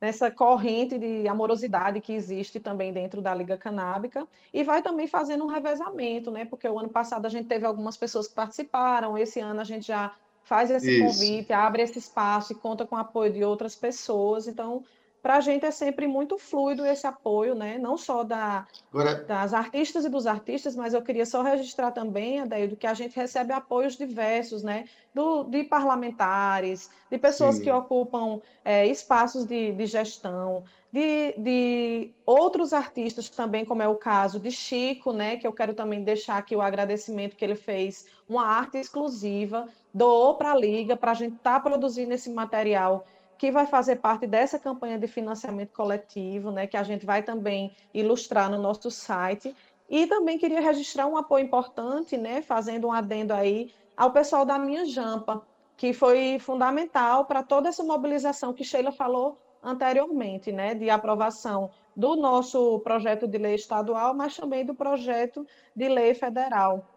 [0.00, 5.44] nessa corrente de amorosidade que existe também dentro da Liga Canábica, e vai também fazendo
[5.44, 9.40] um revezamento, né, porque o ano passado a gente teve algumas pessoas que participaram, esse
[9.40, 11.04] ano a gente já faz esse Isso.
[11.04, 14.84] convite, abre esse espaço e conta com o apoio de outras pessoas, então
[15.26, 17.78] para a gente é sempre muito fluido esse apoio, né?
[17.78, 19.24] Não só da, Agora...
[19.24, 23.16] das artistas e dos artistas, mas eu queria só registrar também, Adeildo, que a gente
[23.16, 24.84] recebe apoios diversos, né?
[25.12, 27.64] Do, de parlamentares, de pessoas Sim.
[27.64, 30.62] que ocupam é, espaços de, de gestão,
[30.92, 35.38] de, de, outros artistas também, como é o caso de Chico, né?
[35.38, 40.36] Que eu quero também deixar aqui o agradecimento que ele fez, uma arte exclusiva, doou
[40.36, 43.04] para a Liga, para a gente estar tá produzindo esse material
[43.38, 47.74] que vai fazer parte dessa campanha de financiamento coletivo, né, que a gente vai também
[47.92, 49.54] ilustrar no nosso site.
[49.88, 54.58] E também queria registrar um apoio importante, né, fazendo um adendo aí ao pessoal da
[54.58, 55.46] Minha Jampa,
[55.76, 62.14] que foi fundamental para toda essa mobilização que Sheila falou anteriormente, né, de aprovação do
[62.14, 66.95] nosso projeto de lei estadual, mas também do projeto de lei federal.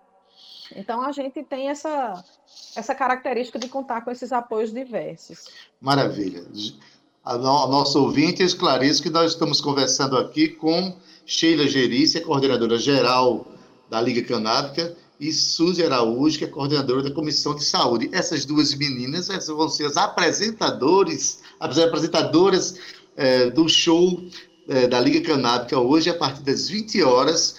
[0.76, 2.24] Então, a gente tem essa,
[2.76, 5.46] essa característica de contar com esses apoios diversos.
[5.82, 6.46] Maravilha.
[7.24, 12.22] A, no, a nosso ouvinte, eu esclareço que nós estamos conversando aqui com Sheila Gerícia,
[12.22, 13.48] coordenadora geral
[13.90, 18.10] da Liga Canábica, e Suzy Araújo, que é coordenadora da Comissão de Saúde.
[18.14, 22.80] Essas duas meninas essas vão ser as apresentadores, as apresentadoras
[23.18, 24.24] é, do show
[24.70, 27.56] é, da Liga Canábica hoje, a partir das 20 horas.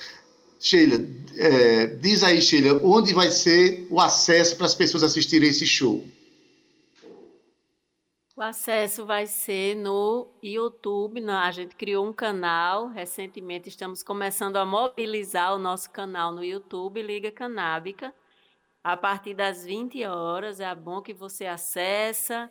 [0.59, 1.05] Sheila,
[1.41, 6.05] é, diz aí, Sheila, onde vai ser o acesso para as pessoas assistirem esse show?
[8.37, 11.23] O acesso vai ser no YouTube.
[11.29, 12.89] A gente criou um canal.
[12.89, 18.15] Recentemente estamos começando a mobilizar o nosso canal no YouTube, Liga Canábica.
[18.85, 20.61] A partir das 20 horas.
[20.61, 22.51] É bom que você acessa,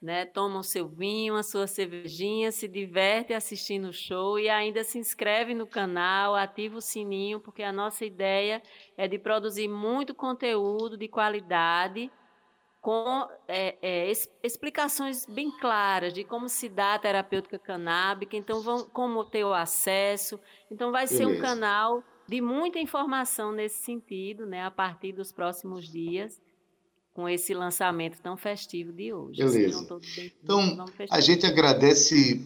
[0.00, 0.24] né?
[0.24, 4.98] Toma o seu vinho, a sua cervejinha, se diverte assistindo o show e ainda se
[4.98, 8.62] inscreve no canal, ativa o sininho, porque a nossa ideia
[8.96, 12.10] é de produzir muito conteúdo de qualidade
[12.80, 18.88] com é, é, explicações bem claras de como se dá a terapêutica canábica, então vão,
[18.88, 20.40] como ter o acesso.
[20.70, 21.24] Então vai Beleza.
[21.24, 26.40] ser um canal de muita informação nesse sentido, né, a partir dos próximos dias,
[27.18, 29.42] com esse lançamento tão festivo de hoje.
[29.42, 29.84] Beleza.
[30.16, 32.40] Bem, então, a gente agradece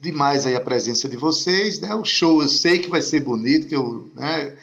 [0.00, 1.94] demais aí a presença de vocês, né?
[1.94, 4.56] O show eu sei que vai ser bonito, que eu, né,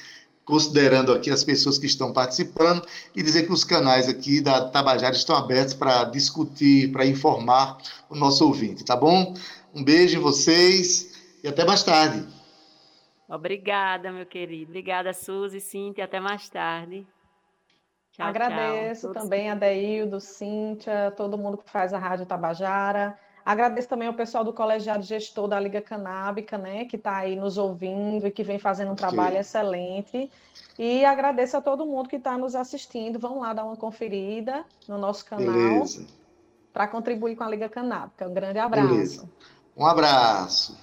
[0.44, 2.84] considerando aqui as pessoas que estão participando,
[3.16, 7.78] e dizer que os canais aqui da Tabajara estão abertos para discutir, para informar
[8.10, 9.36] o nosso ouvinte, tá bom?
[9.76, 12.28] Um beijo em vocês e até mais tarde.
[13.30, 14.72] Obrigada, meu querido.
[14.72, 16.06] Obrigada, Suzy, Cíntia.
[16.06, 17.06] Até mais tarde.
[18.12, 19.22] Tchau, Agradeço tchau.
[19.22, 23.18] também a Deildo, Cíntia, todo mundo que faz a Rádio Tabajara.
[23.46, 27.58] Agradeço também ao pessoal do colegiado gestor da Liga Canábica, né, que está aí nos
[27.58, 30.30] ouvindo e que vem fazendo um trabalho excelente.
[30.78, 33.18] E agradeço a todo mundo que está nos assistindo.
[33.18, 35.86] Vão lá dar uma conferida no nosso canal
[36.72, 38.28] para contribuir com a Liga Canábica.
[38.28, 38.88] Um grande abraço.
[38.90, 39.30] Beleza.
[39.76, 40.78] Um abraço.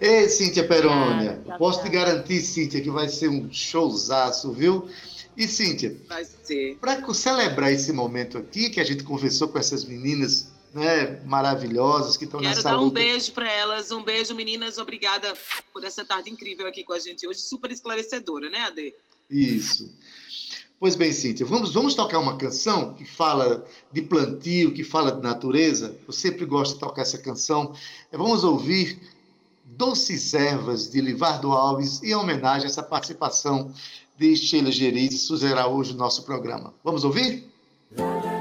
[0.00, 4.88] Ei, Cíntia Perônia, ah, posso te garantir, Cíntia, que vai ser um showzaço, viu?
[5.36, 5.94] E, Cíntia,
[6.80, 12.24] para celebrar esse momento aqui, que a gente conversou com essas meninas né, maravilhosas que
[12.24, 14.78] estão nessa Quero dar um beijo para elas, um beijo, meninas.
[14.78, 15.34] Obrigada
[15.72, 18.94] por essa tarde incrível aqui com a gente hoje, super esclarecedora, né, Ade?
[19.28, 19.92] Isso.
[20.78, 25.22] Pois bem, Cíntia, vamos, vamos tocar uma canção que fala de plantio, que fala de
[25.22, 25.96] natureza.
[26.06, 27.74] Eu sempre gosto de tocar essa canção.
[28.12, 29.00] Vamos ouvir
[29.64, 33.72] Doces Ervas, de Livardo Alves, em homenagem a essa participação
[34.18, 36.72] de Sheila Geriz e Suzera hoje no nosso programa.
[36.82, 37.46] Vamos ouvir?
[37.96, 38.35] Música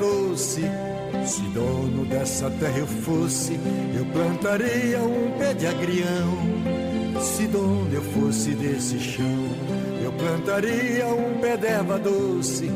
[0.00, 0.62] doce.
[1.26, 3.60] Se dono dessa terra eu fosse,
[3.94, 7.20] eu plantaria um pé de agrião.
[7.20, 9.48] Se dono eu fosse desse chão,
[10.02, 12.70] eu plantaria um pé d'erva doce.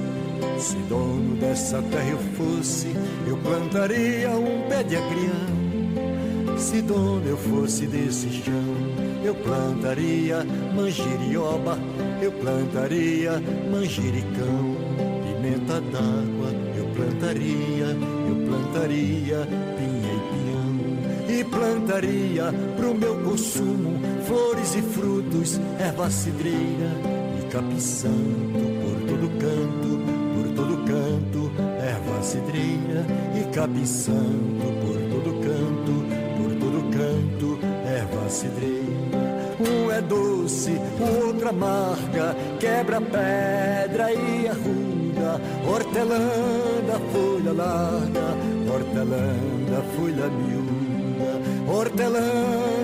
[0.58, 2.88] Se dono dessa terra eu fosse,
[3.26, 6.58] eu plantaria um pé de agrião.
[6.58, 8.74] Se dono eu fosse desse chão,
[9.24, 10.44] eu plantaria
[10.74, 11.78] manjerioba,
[12.20, 15.13] eu plantaria manjericão
[15.45, 17.86] pimenta d'água eu plantaria,
[18.28, 21.38] eu plantaria pinha e pinhão.
[21.38, 22.45] E plantaria
[22.76, 26.90] pro meu consumo flores e frutos, erva cidreira
[27.38, 30.01] e capim santo por todo canto,
[30.34, 35.95] por todo canto, erva cidreira e capim santo por todo canto,
[36.38, 38.84] por todo canto, erva cidreira.
[39.61, 44.47] Um é doce, o outro amarga, quebra pedra e
[45.66, 46.20] hortelã
[46.87, 48.26] da folha larga,
[48.72, 49.26] hortelã
[49.70, 51.32] da folha miúda,
[51.70, 52.28] hortelã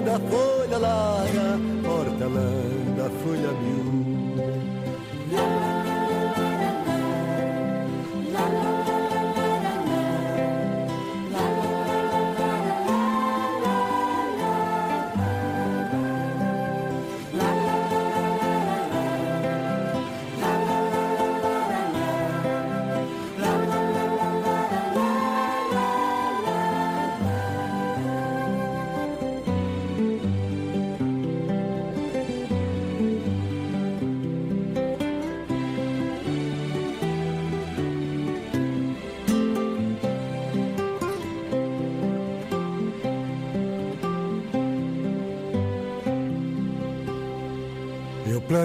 [0.05, 2.51] da folha larga, hortelã
[2.97, 5.80] da folha miúda.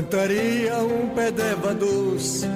[0.05, 2.47] Plantaria um pé d'eva doce,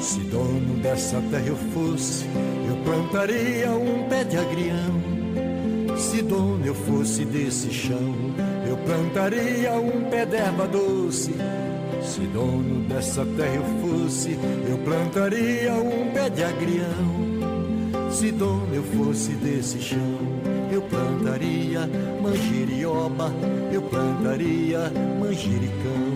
[0.00, 2.24] se dono dessa terra eu fosse,
[2.66, 5.98] eu plantaria um pé de agrião.
[5.98, 8.14] Se dono eu fosse desse chão,
[8.66, 11.34] eu plantaria um pé d'erva doce.
[12.02, 18.10] Se dono dessa terra eu fosse, eu plantaria um pé de agrião.
[18.10, 20.18] Se dono eu fosse desse chão,
[20.72, 21.86] eu plantaria
[22.22, 23.30] manjerioba,
[23.70, 24.90] eu plantaria
[25.20, 26.15] manjericão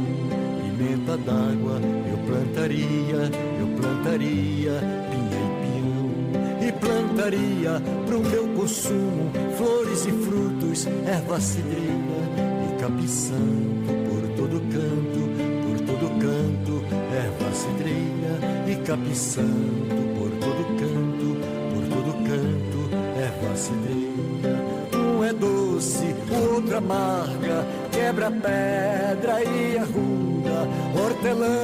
[0.81, 1.79] pimenta d'água
[2.11, 6.67] eu plantaria, eu plantaria pinha e pinhão.
[6.67, 12.21] E plantaria pro meu consumo flores e frutos, erva cidreira
[12.67, 15.21] e capiçanto por todo canto,
[15.67, 16.83] por todo canto,
[17.15, 21.37] erva cidreira e capiçanto por todo canto,
[21.75, 22.81] por todo canto,
[23.19, 24.11] erva cidreira.
[24.97, 30.30] Um é doce, o outro amarga, quebra pedra e arruma
[30.95, 31.57] hortelã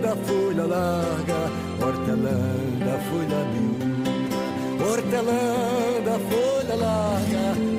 [0.00, 1.40] da folha larga,
[1.84, 2.38] hortelã
[2.86, 7.71] da folha miúda, hortelã da folha larga,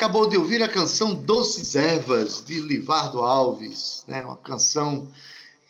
[0.00, 4.24] acabou de ouvir a canção Doces Ervas, de Livardo Alves, né?
[4.24, 5.06] uma canção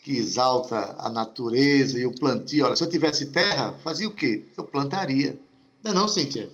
[0.04, 2.64] que exalta a natureza e o plantio.
[2.64, 4.44] Olha, se eu tivesse terra, fazia o quê?
[4.56, 5.36] Eu plantaria.
[5.82, 6.48] Não é não, Cíntia?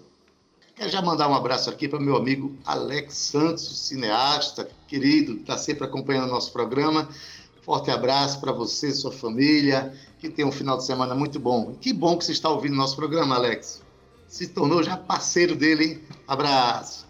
[0.74, 5.84] Quero já mandar um abraço aqui para meu amigo Alex Santos, cineasta, querido, está sempre
[5.84, 7.06] acompanhando o nosso programa.
[7.60, 11.74] Forte abraço para você, sua família, que tenha um final de semana muito bom.
[11.78, 13.82] Que bom que você está ouvindo nosso programa, Alex.
[14.26, 16.00] Se tornou já parceiro dele, hein?
[16.26, 17.05] Abraço.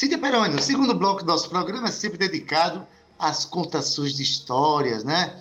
[0.00, 2.86] Cíntia Peroni, o segundo bloco do nosso programa é sempre dedicado
[3.18, 5.38] às contações de histórias, né?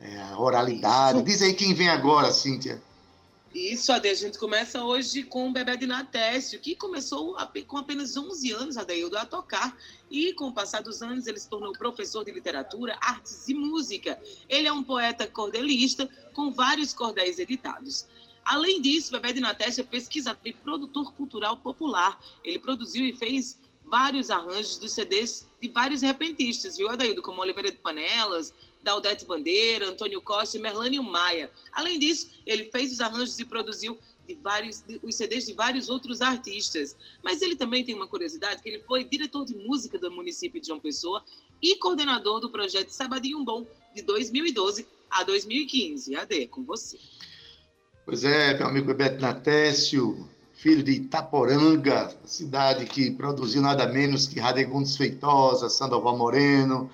[0.00, 1.22] É, a oralidade.
[1.22, 2.82] Diz aí quem vem agora, Cíntia.
[3.54, 7.36] Isso, Ade, a gente começa hoje com o Bebé de Natécio, que começou
[7.66, 9.76] com apenas 11 anos, Adeildo, a tocar.
[10.10, 14.18] E com o passar dos anos, ele se tornou professor de literatura, artes e música.
[14.48, 18.06] Ele é um poeta cordelista com vários cordéis editados.
[18.42, 22.18] Além disso, Bebé de Natécio é pesquisador e produtor cultural popular.
[22.42, 23.60] Ele produziu e fez
[23.92, 27.20] vários arranjos dos CDs de vários repentistas, viu, Adaildo?
[27.20, 31.50] Como Oliveira de Panelas, Daldete Bandeira, Antônio Costa e Merlânio Maia.
[31.70, 35.90] Além disso, ele fez os arranjos e produziu de vários, de, os CDs de vários
[35.90, 36.96] outros artistas.
[37.22, 40.68] Mas ele também tem uma curiosidade, que ele foi diretor de música do município de
[40.68, 41.22] João Pessoa
[41.60, 46.16] e coordenador do projeto Sabadinho Bom, de 2012 a 2015.
[46.16, 46.98] AD, com você.
[48.06, 50.26] Pois é, meu amigo Bebeto Natécio,
[50.62, 56.88] filho de Itaporanga, cidade que produziu nada menos que Radegundes Feitosa, Sandoval Moreno,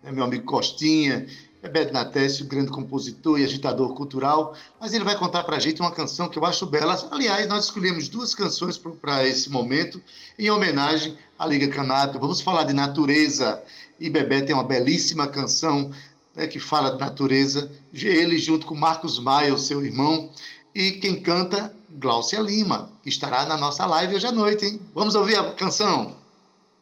[0.00, 1.26] né, meu amigo Costinha,
[1.60, 5.90] Bebeto Natécio, grande compositor e agitador cultural, mas ele vai contar para a gente uma
[5.90, 6.96] canção que eu acho bela.
[7.10, 10.00] Aliás, nós escolhemos duas canções para esse momento,
[10.38, 12.20] em homenagem à Liga Canábica.
[12.20, 13.60] Vamos falar de natureza,
[13.98, 15.90] e Bebeto tem uma belíssima canção
[16.36, 20.30] né, que fala de natureza, ele junto com Marcos Maia, o seu irmão,
[20.72, 24.80] e quem canta Gláucia Lima, que estará na nossa live hoje à noite, hein?
[24.94, 26.17] Vamos ouvir a canção?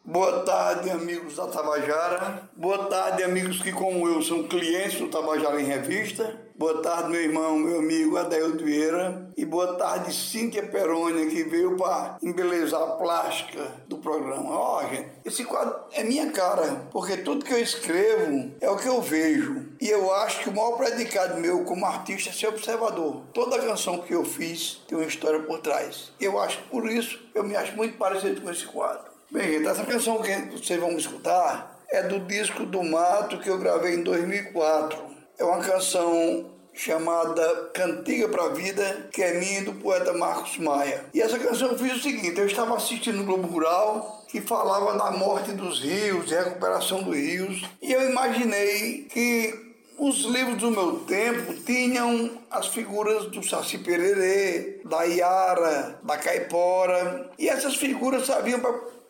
[0.09, 2.49] Boa tarde, amigos da Tabajara.
[2.55, 6.47] Boa tarde, amigos que, como eu, são clientes do Tabajara em Revista.
[6.57, 9.29] Boa tarde, meu irmão, meu amigo Adelio Vieira.
[9.37, 14.49] E boa tarde, Cíntia Perônia, que veio para embelezar a plástica do programa.
[14.49, 18.77] Ó, oh, gente, esse quadro é minha cara, porque tudo que eu escrevo é o
[18.77, 19.67] que eu vejo.
[19.81, 23.23] E eu acho que o maior predicado meu como artista é ser observador.
[23.35, 26.13] Toda canção que eu fiz tem uma história por trás.
[26.21, 29.06] Eu acho, por isso, eu me acho muito parecido com esse quadro.
[29.29, 33.97] Bem, essa canção que vocês vão escutar é do disco do Mato que eu gravei
[33.97, 34.97] em 2004.
[35.37, 41.07] É uma canção chamada Cantiga para a Vida, que é minha do poeta Marcos Maia.
[41.13, 44.97] E essa canção eu fiz o seguinte: eu estava assistindo o Globo Rural que falava
[44.97, 49.67] da morte dos rios, recuperação dos rios, e eu imaginei que
[49.99, 57.31] os livros do meu tempo tinham as figuras do Saci Pererê, da Iara, da Caipora,
[57.39, 58.61] e essas figuras sabiam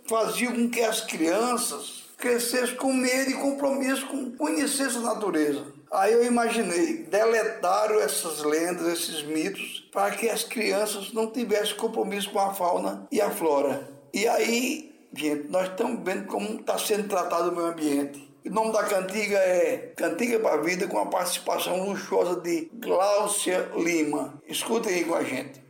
[0.09, 5.64] faziam com que as crianças crescessem com medo e compromisso com conhecer essa natureza.
[5.90, 12.30] Aí eu imaginei, deletaram essas lendas, esses mitos, para que as crianças não tivessem compromisso
[12.30, 13.88] com a fauna e a flora.
[14.12, 18.26] E aí, gente, nós estamos vendo como está sendo tratado o meio ambiente.
[18.44, 23.70] O nome da cantiga é Cantiga para a Vida, com a participação luxuosa de Gláucia
[23.76, 24.40] Lima.
[24.46, 25.65] Escutem aí com a gente.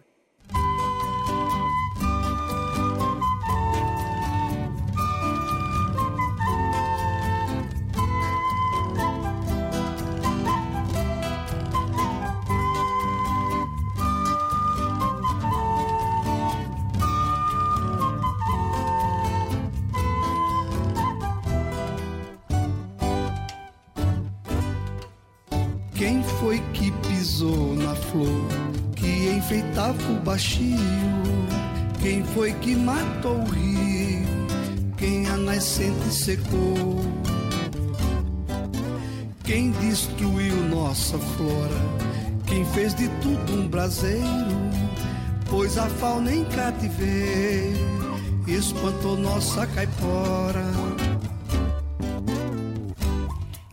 [29.47, 30.77] Enfeitava o baixio.
[32.03, 34.27] Quem foi que matou o rio?
[34.97, 37.01] Quem a nascente secou?
[39.45, 41.77] Quem destruiu nossa flora?
[42.47, 44.27] Quem fez de tudo um braseiro?
[45.49, 47.87] Pois a fauna em cativeiro
[48.49, 50.65] espantou nossa caipora.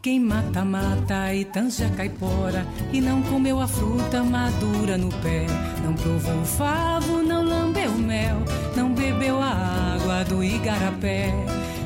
[0.04, 5.46] Quem mata, mata e tanja caipora E não comeu a fruta madura no pé.
[5.82, 8.36] Não provou o favo, não lambeu mel
[8.76, 11.34] Não bebeu a água do igarapé.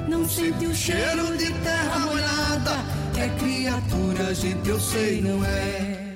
[0.08, 2.78] Não sentiu o cheiro de terra molhada
[3.20, 6.08] É criatura, gente, eu sei, não é?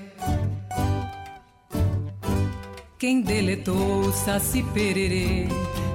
[2.97, 5.47] Quem deletou o saci pererê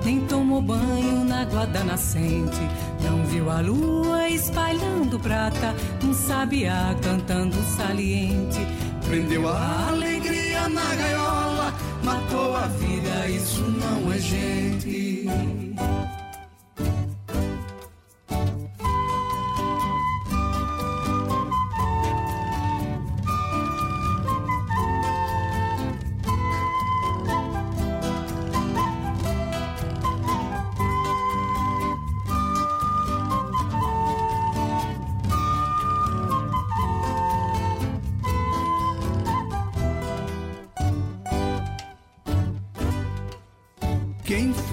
[0.07, 2.61] nem tomou banho na água da nascente,
[3.03, 5.75] não viu a lua espalhando prata,
[6.17, 8.67] sabiá cantando saliente,
[9.07, 15.27] prendeu a alegria na gaiola, matou a vida, isso não é gente.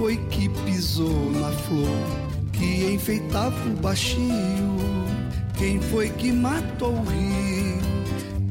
[0.04, 1.88] Foi que pisou na flor
[2.52, 4.20] que enfeitava o baixio?
[5.58, 7.80] Quem foi que matou o rio?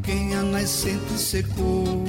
[0.03, 2.07] Quem a nascente secou?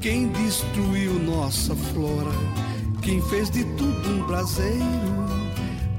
[0.00, 2.30] Quem destruiu nossa flora?
[3.02, 4.86] Quem fez de tudo um braseiro?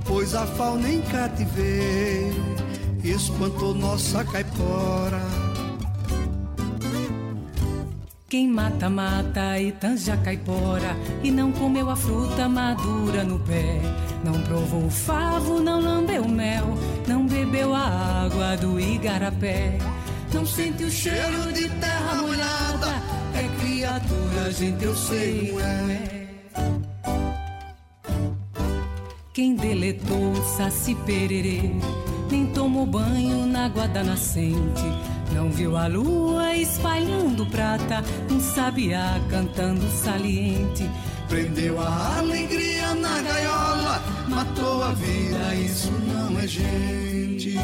[0.06, 2.56] Pois a fauna em cativeiro
[3.04, 5.43] espantou nossa caipora.
[8.34, 13.80] Quem mata, mata e tanja caipora E não comeu a fruta madura no pé.
[14.24, 16.66] Não provou o favo, não lambeu mel
[17.08, 19.78] Não bebeu a água do igarapé.
[20.34, 22.88] Não sente o cheiro de terra molhada
[23.36, 26.28] É criatura, gente, eu sei é.
[29.32, 31.70] Quem deletou o saci pererê
[32.32, 39.20] Nem tomou banho na água da nascente não viu a lua espalhando prata, um sabiá
[39.30, 40.90] cantando saliente.
[41.28, 47.58] Prendeu a alegria na gaiola, matou a vida, isso não é gente.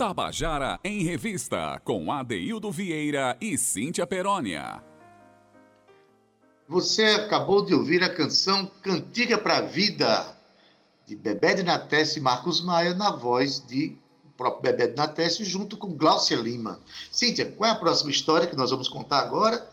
[0.00, 4.82] Tabajara em Revista, com Adeildo Vieira e Cíntia Perónia.
[6.66, 10.34] Você acabou de ouvir a canção Cantiga para a Vida,
[11.06, 11.62] de Bebé de
[12.16, 13.94] e Marcos Maia, na voz de
[14.38, 16.80] próprio Bebé de junto com Glaucia Lima.
[17.12, 19.69] Cíntia, qual é a próxima história que nós vamos contar agora?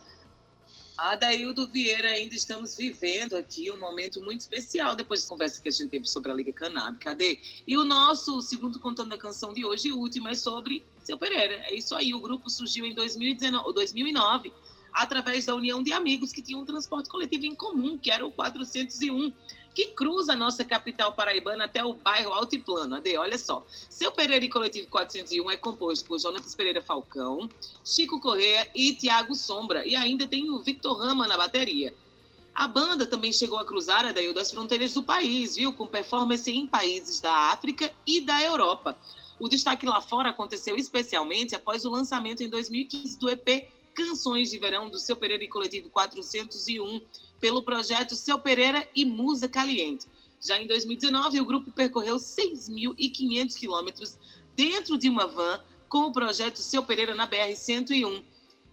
[0.98, 5.72] Adaildo Vieira, ainda estamos vivendo aqui um momento muito especial depois da conversa que a
[5.72, 7.12] gente teve sobre a Liga Canábica.
[7.12, 7.40] Cadê?
[7.68, 11.54] E o nosso segundo contando a canção de hoje, o último, é sobre Seu Pereira.
[11.66, 14.52] É isso aí, o grupo surgiu em 2019, 2009
[14.92, 18.32] através da união de amigos que tinham um transporte coletivo em comum, que era o
[18.32, 19.32] 401
[19.78, 22.96] que cruza a nossa capital paraibana até o bairro Altiplano.
[22.96, 23.64] Ade, olha só.
[23.88, 27.48] Seu Pereira Coletivo 401 é composto por Jonatas Pereira Falcão,
[27.86, 29.86] Chico Correa e Tiago Sombra.
[29.86, 31.94] E ainda tem o Victor Rama na bateria.
[32.56, 35.72] A banda também chegou a cruzar a daí das fronteiras do país, viu?
[35.72, 38.98] Com performance em países da África e da Europa.
[39.40, 44.60] O destaque lá fora aconteceu especialmente após o lançamento em 2015 do EP Canções de
[44.60, 47.02] Verão do Seu Pereira e Coletivo 401,
[47.40, 50.06] pelo projeto Seu Pereira e Musa Caliente.
[50.40, 54.16] Já em 2019, o grupo percorreu 6.500 quilômetros
[54.56, 58.24] dentro de uma van com o projeto Seu Pereira na BR-101,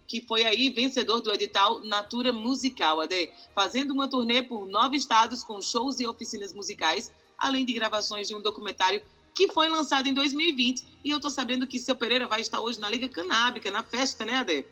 [0.05, 5.43] que foi aí vencedor do edital Natura Musical, AD, fazendo uma turnê por nove estados
[5.43, 9.01] com shows e oficinas musicais, além de gravações de um documentário
[9.33, 10.85] que foi lançado em 2020.
[11.03, 14.23] E eu estou sabendo que Seu Pereira vai estar hoje na Liga Canábica, na festa,
[14.23, 14.65] né, Ade?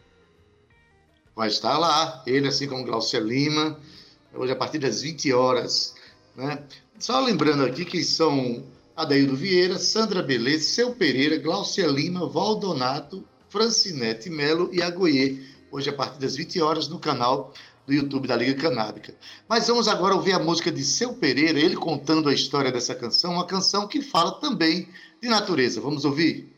[1.36, 3.80] Vai estar lá, ele assim como Glaucia Lima,
[4.34, 5.96] hoje a partir das 20 horas.
[6.36, 6.64] Né?
[7.00, 8.64] Só lembrando aqui que são
[8.96, 15.40] Adaildo Vieira, Sandra Beleza, Seu Pereira, Glaucia Lima, Valdonato, Francinete Melo e Agoiê,
[15.72, 17.54] hoje a partir das 20 horas no canal
[17.86, 19.14] do YouTube da Liga Canábica.
[19.48, 23.34] Mas vamos agora ouvir a música de Seu Pereira, ele contando a história dessa canção,
[23.34, 24.88] uma canção que fala também
[25.22, 25.82] de natureza.
[25.82, 26.53] Vamos ouvir?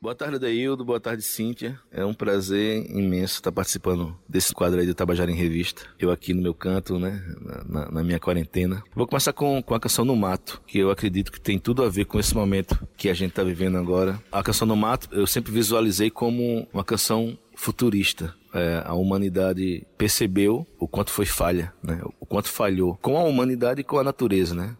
[0.00, 0.84] Boa tarde, Daildo.
[0.84, 1.78] Boa tarde, Cíntia.
[1.90, 5.82] É um prazer imenso estar participando desse quadro aí do Tabajara em Revista.
[5.98, 7.20] Eu aqui no meu canto, né,
[7.68, 8.80] na, na, minha quarentena.
[8.94, 11.88] Vou começar com, com a canção No Mato, que eu acredito que tem tudo a
[11.88, 14.22] ver com esse momento que a gente está vivendo agora.
[14.30, 18.32] A canção No Mato eu sempre visualizei como uma canção futurista.
[18.58, 22.00] É, a humanidade percebeu o quanto foi falha, né?
[22.20, 24.76] o quanto falhou com a humanidade e com a natureza, né?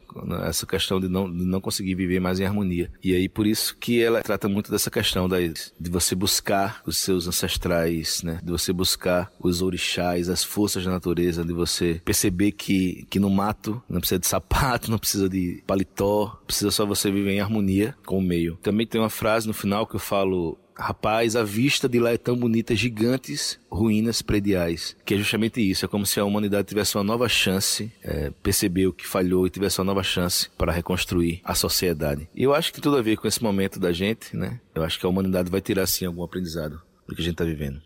[0.47, 2.91] essa questão de não, de não conseguir viver mais em harmonia.
[3.03, 6.99] E aí por isso que ela trata muito dessa questão da, de você buscar os
[6.99, 8.41] seus ancestrais, né?
[8.43, 13.31] de você buscar os orixás, as forças da natureza, de você perceber que, que no
[13.31, 17.95] mato não precisa de sapato, não precisa de paletó, precisa só você viver em harmonia
[18.07, 18.57] com o meio.
[18.63, 22.17] Também tem uma frase no final que eu falo Rapaz, a vista de lá é
[22.17, 24.97] tão bonita, gigantes ruínas prediais.
[25.05, 28.93] Que é justamente isso, é como se a humanidade tivesse uma nova chance, é, percebeu
[28.93, 32.29] que falhou e tivesse uma nova chance para reconstruir a sociedade.
[32.33, 34.61] E eu acho que tudo a ver com esse momento da gente, né?
[34.73, 37.45] Eu acho que a humanidade vai tirar, sim, algum aprendizado do que a gente está
[37.45, 37.83] vivendo.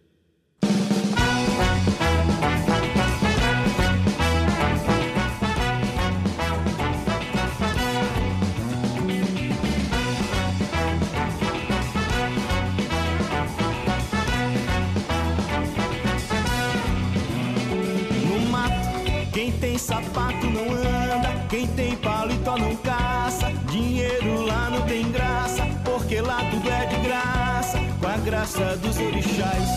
[21.63, 23.53] Quem tem paletó não caça.
[23.71, 28.99] Dinheiro lá não tem graça, porque lá tudo é de graça, com a graça dos
[28.99, 29.69] orixás.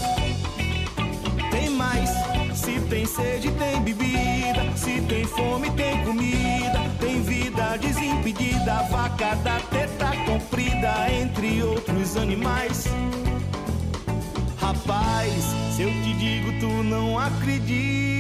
[1.52, 2.10] Tem mais,
[2.56, 9.60] se tem sede, tem bebida, se tem fome, tem comida, tem vida desimpedida, vaca da
[9.60, 12.86] teta comprida, entre outros animais.
[14.58, 15.34] Rapaz,
[15.76, 18.15] se eu te digo, tu não acredita.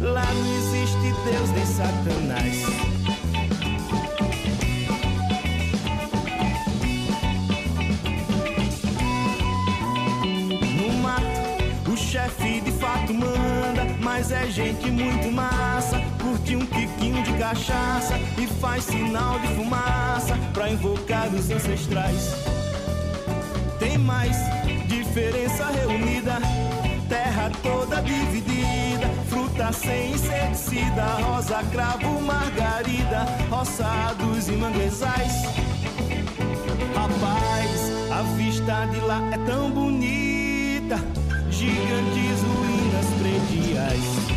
[0.00, 2.62] Lá não existe Deus nem Satanás.
[10.74, 16.00] No mato, o chefe de fato manda, mas é gente muito massa.
[16.22, 22.34] Curte um tiquinho de cachaça e faz sinal de fumaça pra invocar os ancestrais.
[23.78, 24.34] Tem mais
[24.86, 26.38] diferença reunida,
[27.06, 29.08] terra toda dividida,
[29.72, 35.42] sem inseticida, rosa, cravo, margarida, roçados e manguezais.
[36.94, 40.96] Rapaz, a vista de lá é tão bonita,
[41.50, 44.29] gigantes ruínas prediais.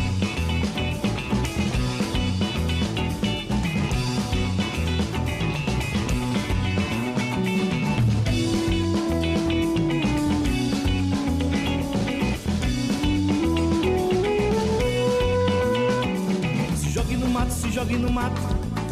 [17.84, 18.40] Jogue no mato,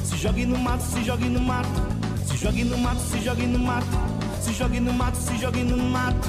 [0.04, 1.68] se jogue no mato, se jogue no mato,
[2.26, 3.86] se jogue no mato, se jogue no mato,
[4.42, 6.28] se jogue no mato, se jogue no mato.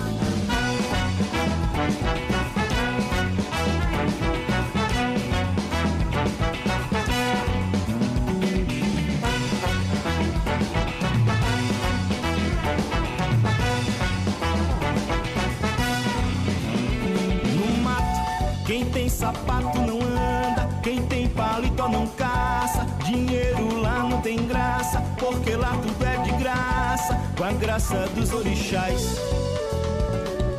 [25.34, 29.18] Porque lá tudo é de graça, com a graça dos orixás.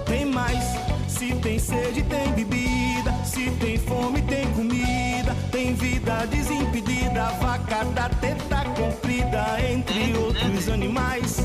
[0.06, 0.64] Tem mais,
[1.08, 8.08] se tem sede, tem bebida, se tem fome, tem comida, tem vida desimpedida, vaca da
[8.08, 11.38] teta comprida, entre outros animais.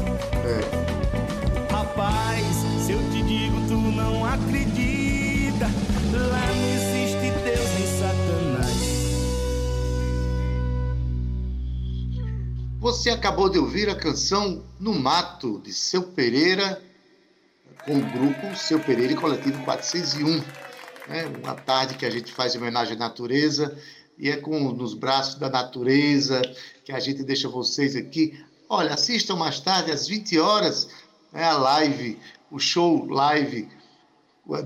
[1.72, 2.46] Rapaz,
[2.86, 4.99] se eu te digo, tu não acredita.
[12.90, 16.82] Você acabou de ouvir a canção No Mato, de Seu Pereira,
[17.86, 20.44] com o grupo Seu Pereira e Coletivo 401.
[21.08, 23.78] É uma tarde que a gente faz em homenagem à natureza
[24.18, 26.42] e é com nos braços da natureza
[26.84, 28.44] que a gente deixa vocês aqui.
[28.68, 30.90] Olha, assistam mais tarde, às 20 horas,
[31.32, 32.18] né, a live,
[32.50, 33.70] o show live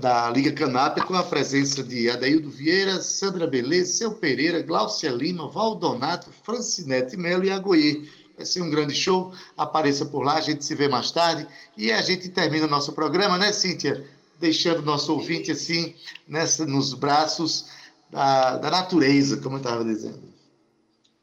[0.00, 5.48] da Liga Canap com a presença de Adaildo Vieira, Sandra Beleza, Seu Pereira, Glaucia Lima,
[5.48, 8.08] Valdonato, Francinete Melo e Agoie.
[8.36, 9.32] Vai ser um grande show.
[9.56, 11.46] Apareça por lá, a gente se vê mais tarde.
[11.76, 14.08] E a gente termina o nosso programa, né, Cíntia?
[14.40, 15.94] Deixando nosso ouvinte assim,
[16.26, 17.66] nessa, nos braços
[18.10, 20.33] da, da natureza, como eu estava dizendo.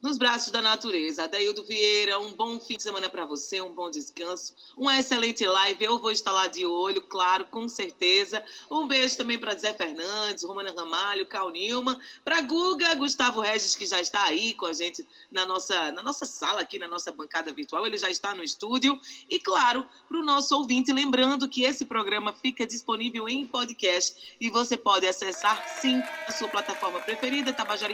[0.01, 1.25] Nos braços da natureza.
[1.25, 5.85] Adaildo Vieira, um bom fim de semana para você, um bom descanso, uma excelente live.
[5.85, 8.43] Eu vou estar lá de olho, claro, com certeza.
[8.69, 13.85] Um beijo também para Zé Fernandes, Romana Ramalho, Cal Nilman, para Guga, Gustavo Regis, que
[13.85, 17.53] já está aí com a gente na nossa, na nossa sala, aqui na nossa bancada
[17.53, 17.85] virtual.
[17.85, 18.99] Ele já está no estúdio.
[19.29, 24.49] E, claro, para o nosso ouvinte, lembrando que esse programa fica disponível em podcast e
[24.49, 27.93] você pode acessar, sim, a sua plataforma preferida, Tabajara.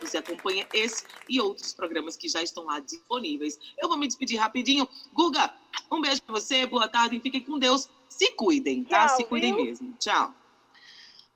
[0.00, 3.58] Você acompanha esse e outros programas que já estão lá disponíveis.
[3.80, 4.88] Eu vou me despedir rapidinho.
[5.12, 5.52] Guga,
[5.90, 7.88] um beijo para você, boa tarde e fiquem com Deus.
[8.08, 9.06] Se cuidem, tá?
[9.06, 9.64] Tchau, Se cuidem viu?
[9.64, 9.94] mesmo.
[9.98, 10.34] Tchau.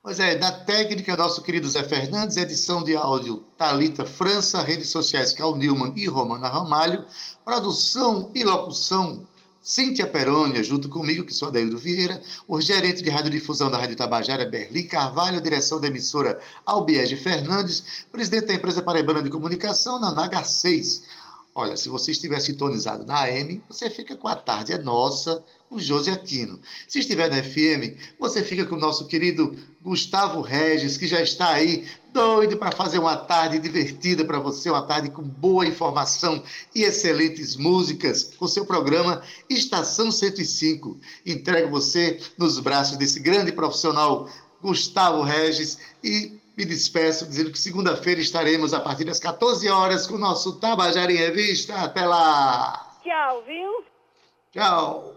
[0.01, 5.31] Pois é, na técnica, nosso querido Zé Fernandes, edição de áudio Talita França, redes sociais
[5.31, 7.05] Cal Newman e Romana Ramalho,
[7.45, 9.25] produção e locução
[9.63, 14.43] Cíntia Perônia, junto comigo, que sou Adaildo Vieira, o gerente de radiodifusão da Rádio Tabajara,
[14.43, 20.43] Berlim Carvalho, direção da emissora Albiege Fernandes, presidente da empresa Paraibana de Comunicação, na Naga
[20.43, 21.03] 6.
[21.55, 25.79] Olha, se você estiver sintonizado na AM, você fica com a tarde é nossa, o
[25.79, 26.59] José Aquino.
[26.87, 31.49] Se estiver na FM, você fica com o nosso querido Gustavo Regis, que já está
[31.49, 36.41] aí, doido para fazer uma tarde divertida para você, uma tarde com boa informação
[36.73, 40.99] e excelentes músicas, com seu programa Estação 105.
[41.23, 44.27] Entrego você nos braços desse grande profissional,
[44.59, 50.15] Gustavo Regis, e me despeço dizendo que segunda-feira estaremos a partir das 14 horas com
[50.15, 51.75] o nosso Tabajara em Revista.
[51.75, 52.97] Até lá!
[53.03, 53.83] Tchau, viu?
[54.51, 55.13] Tchau!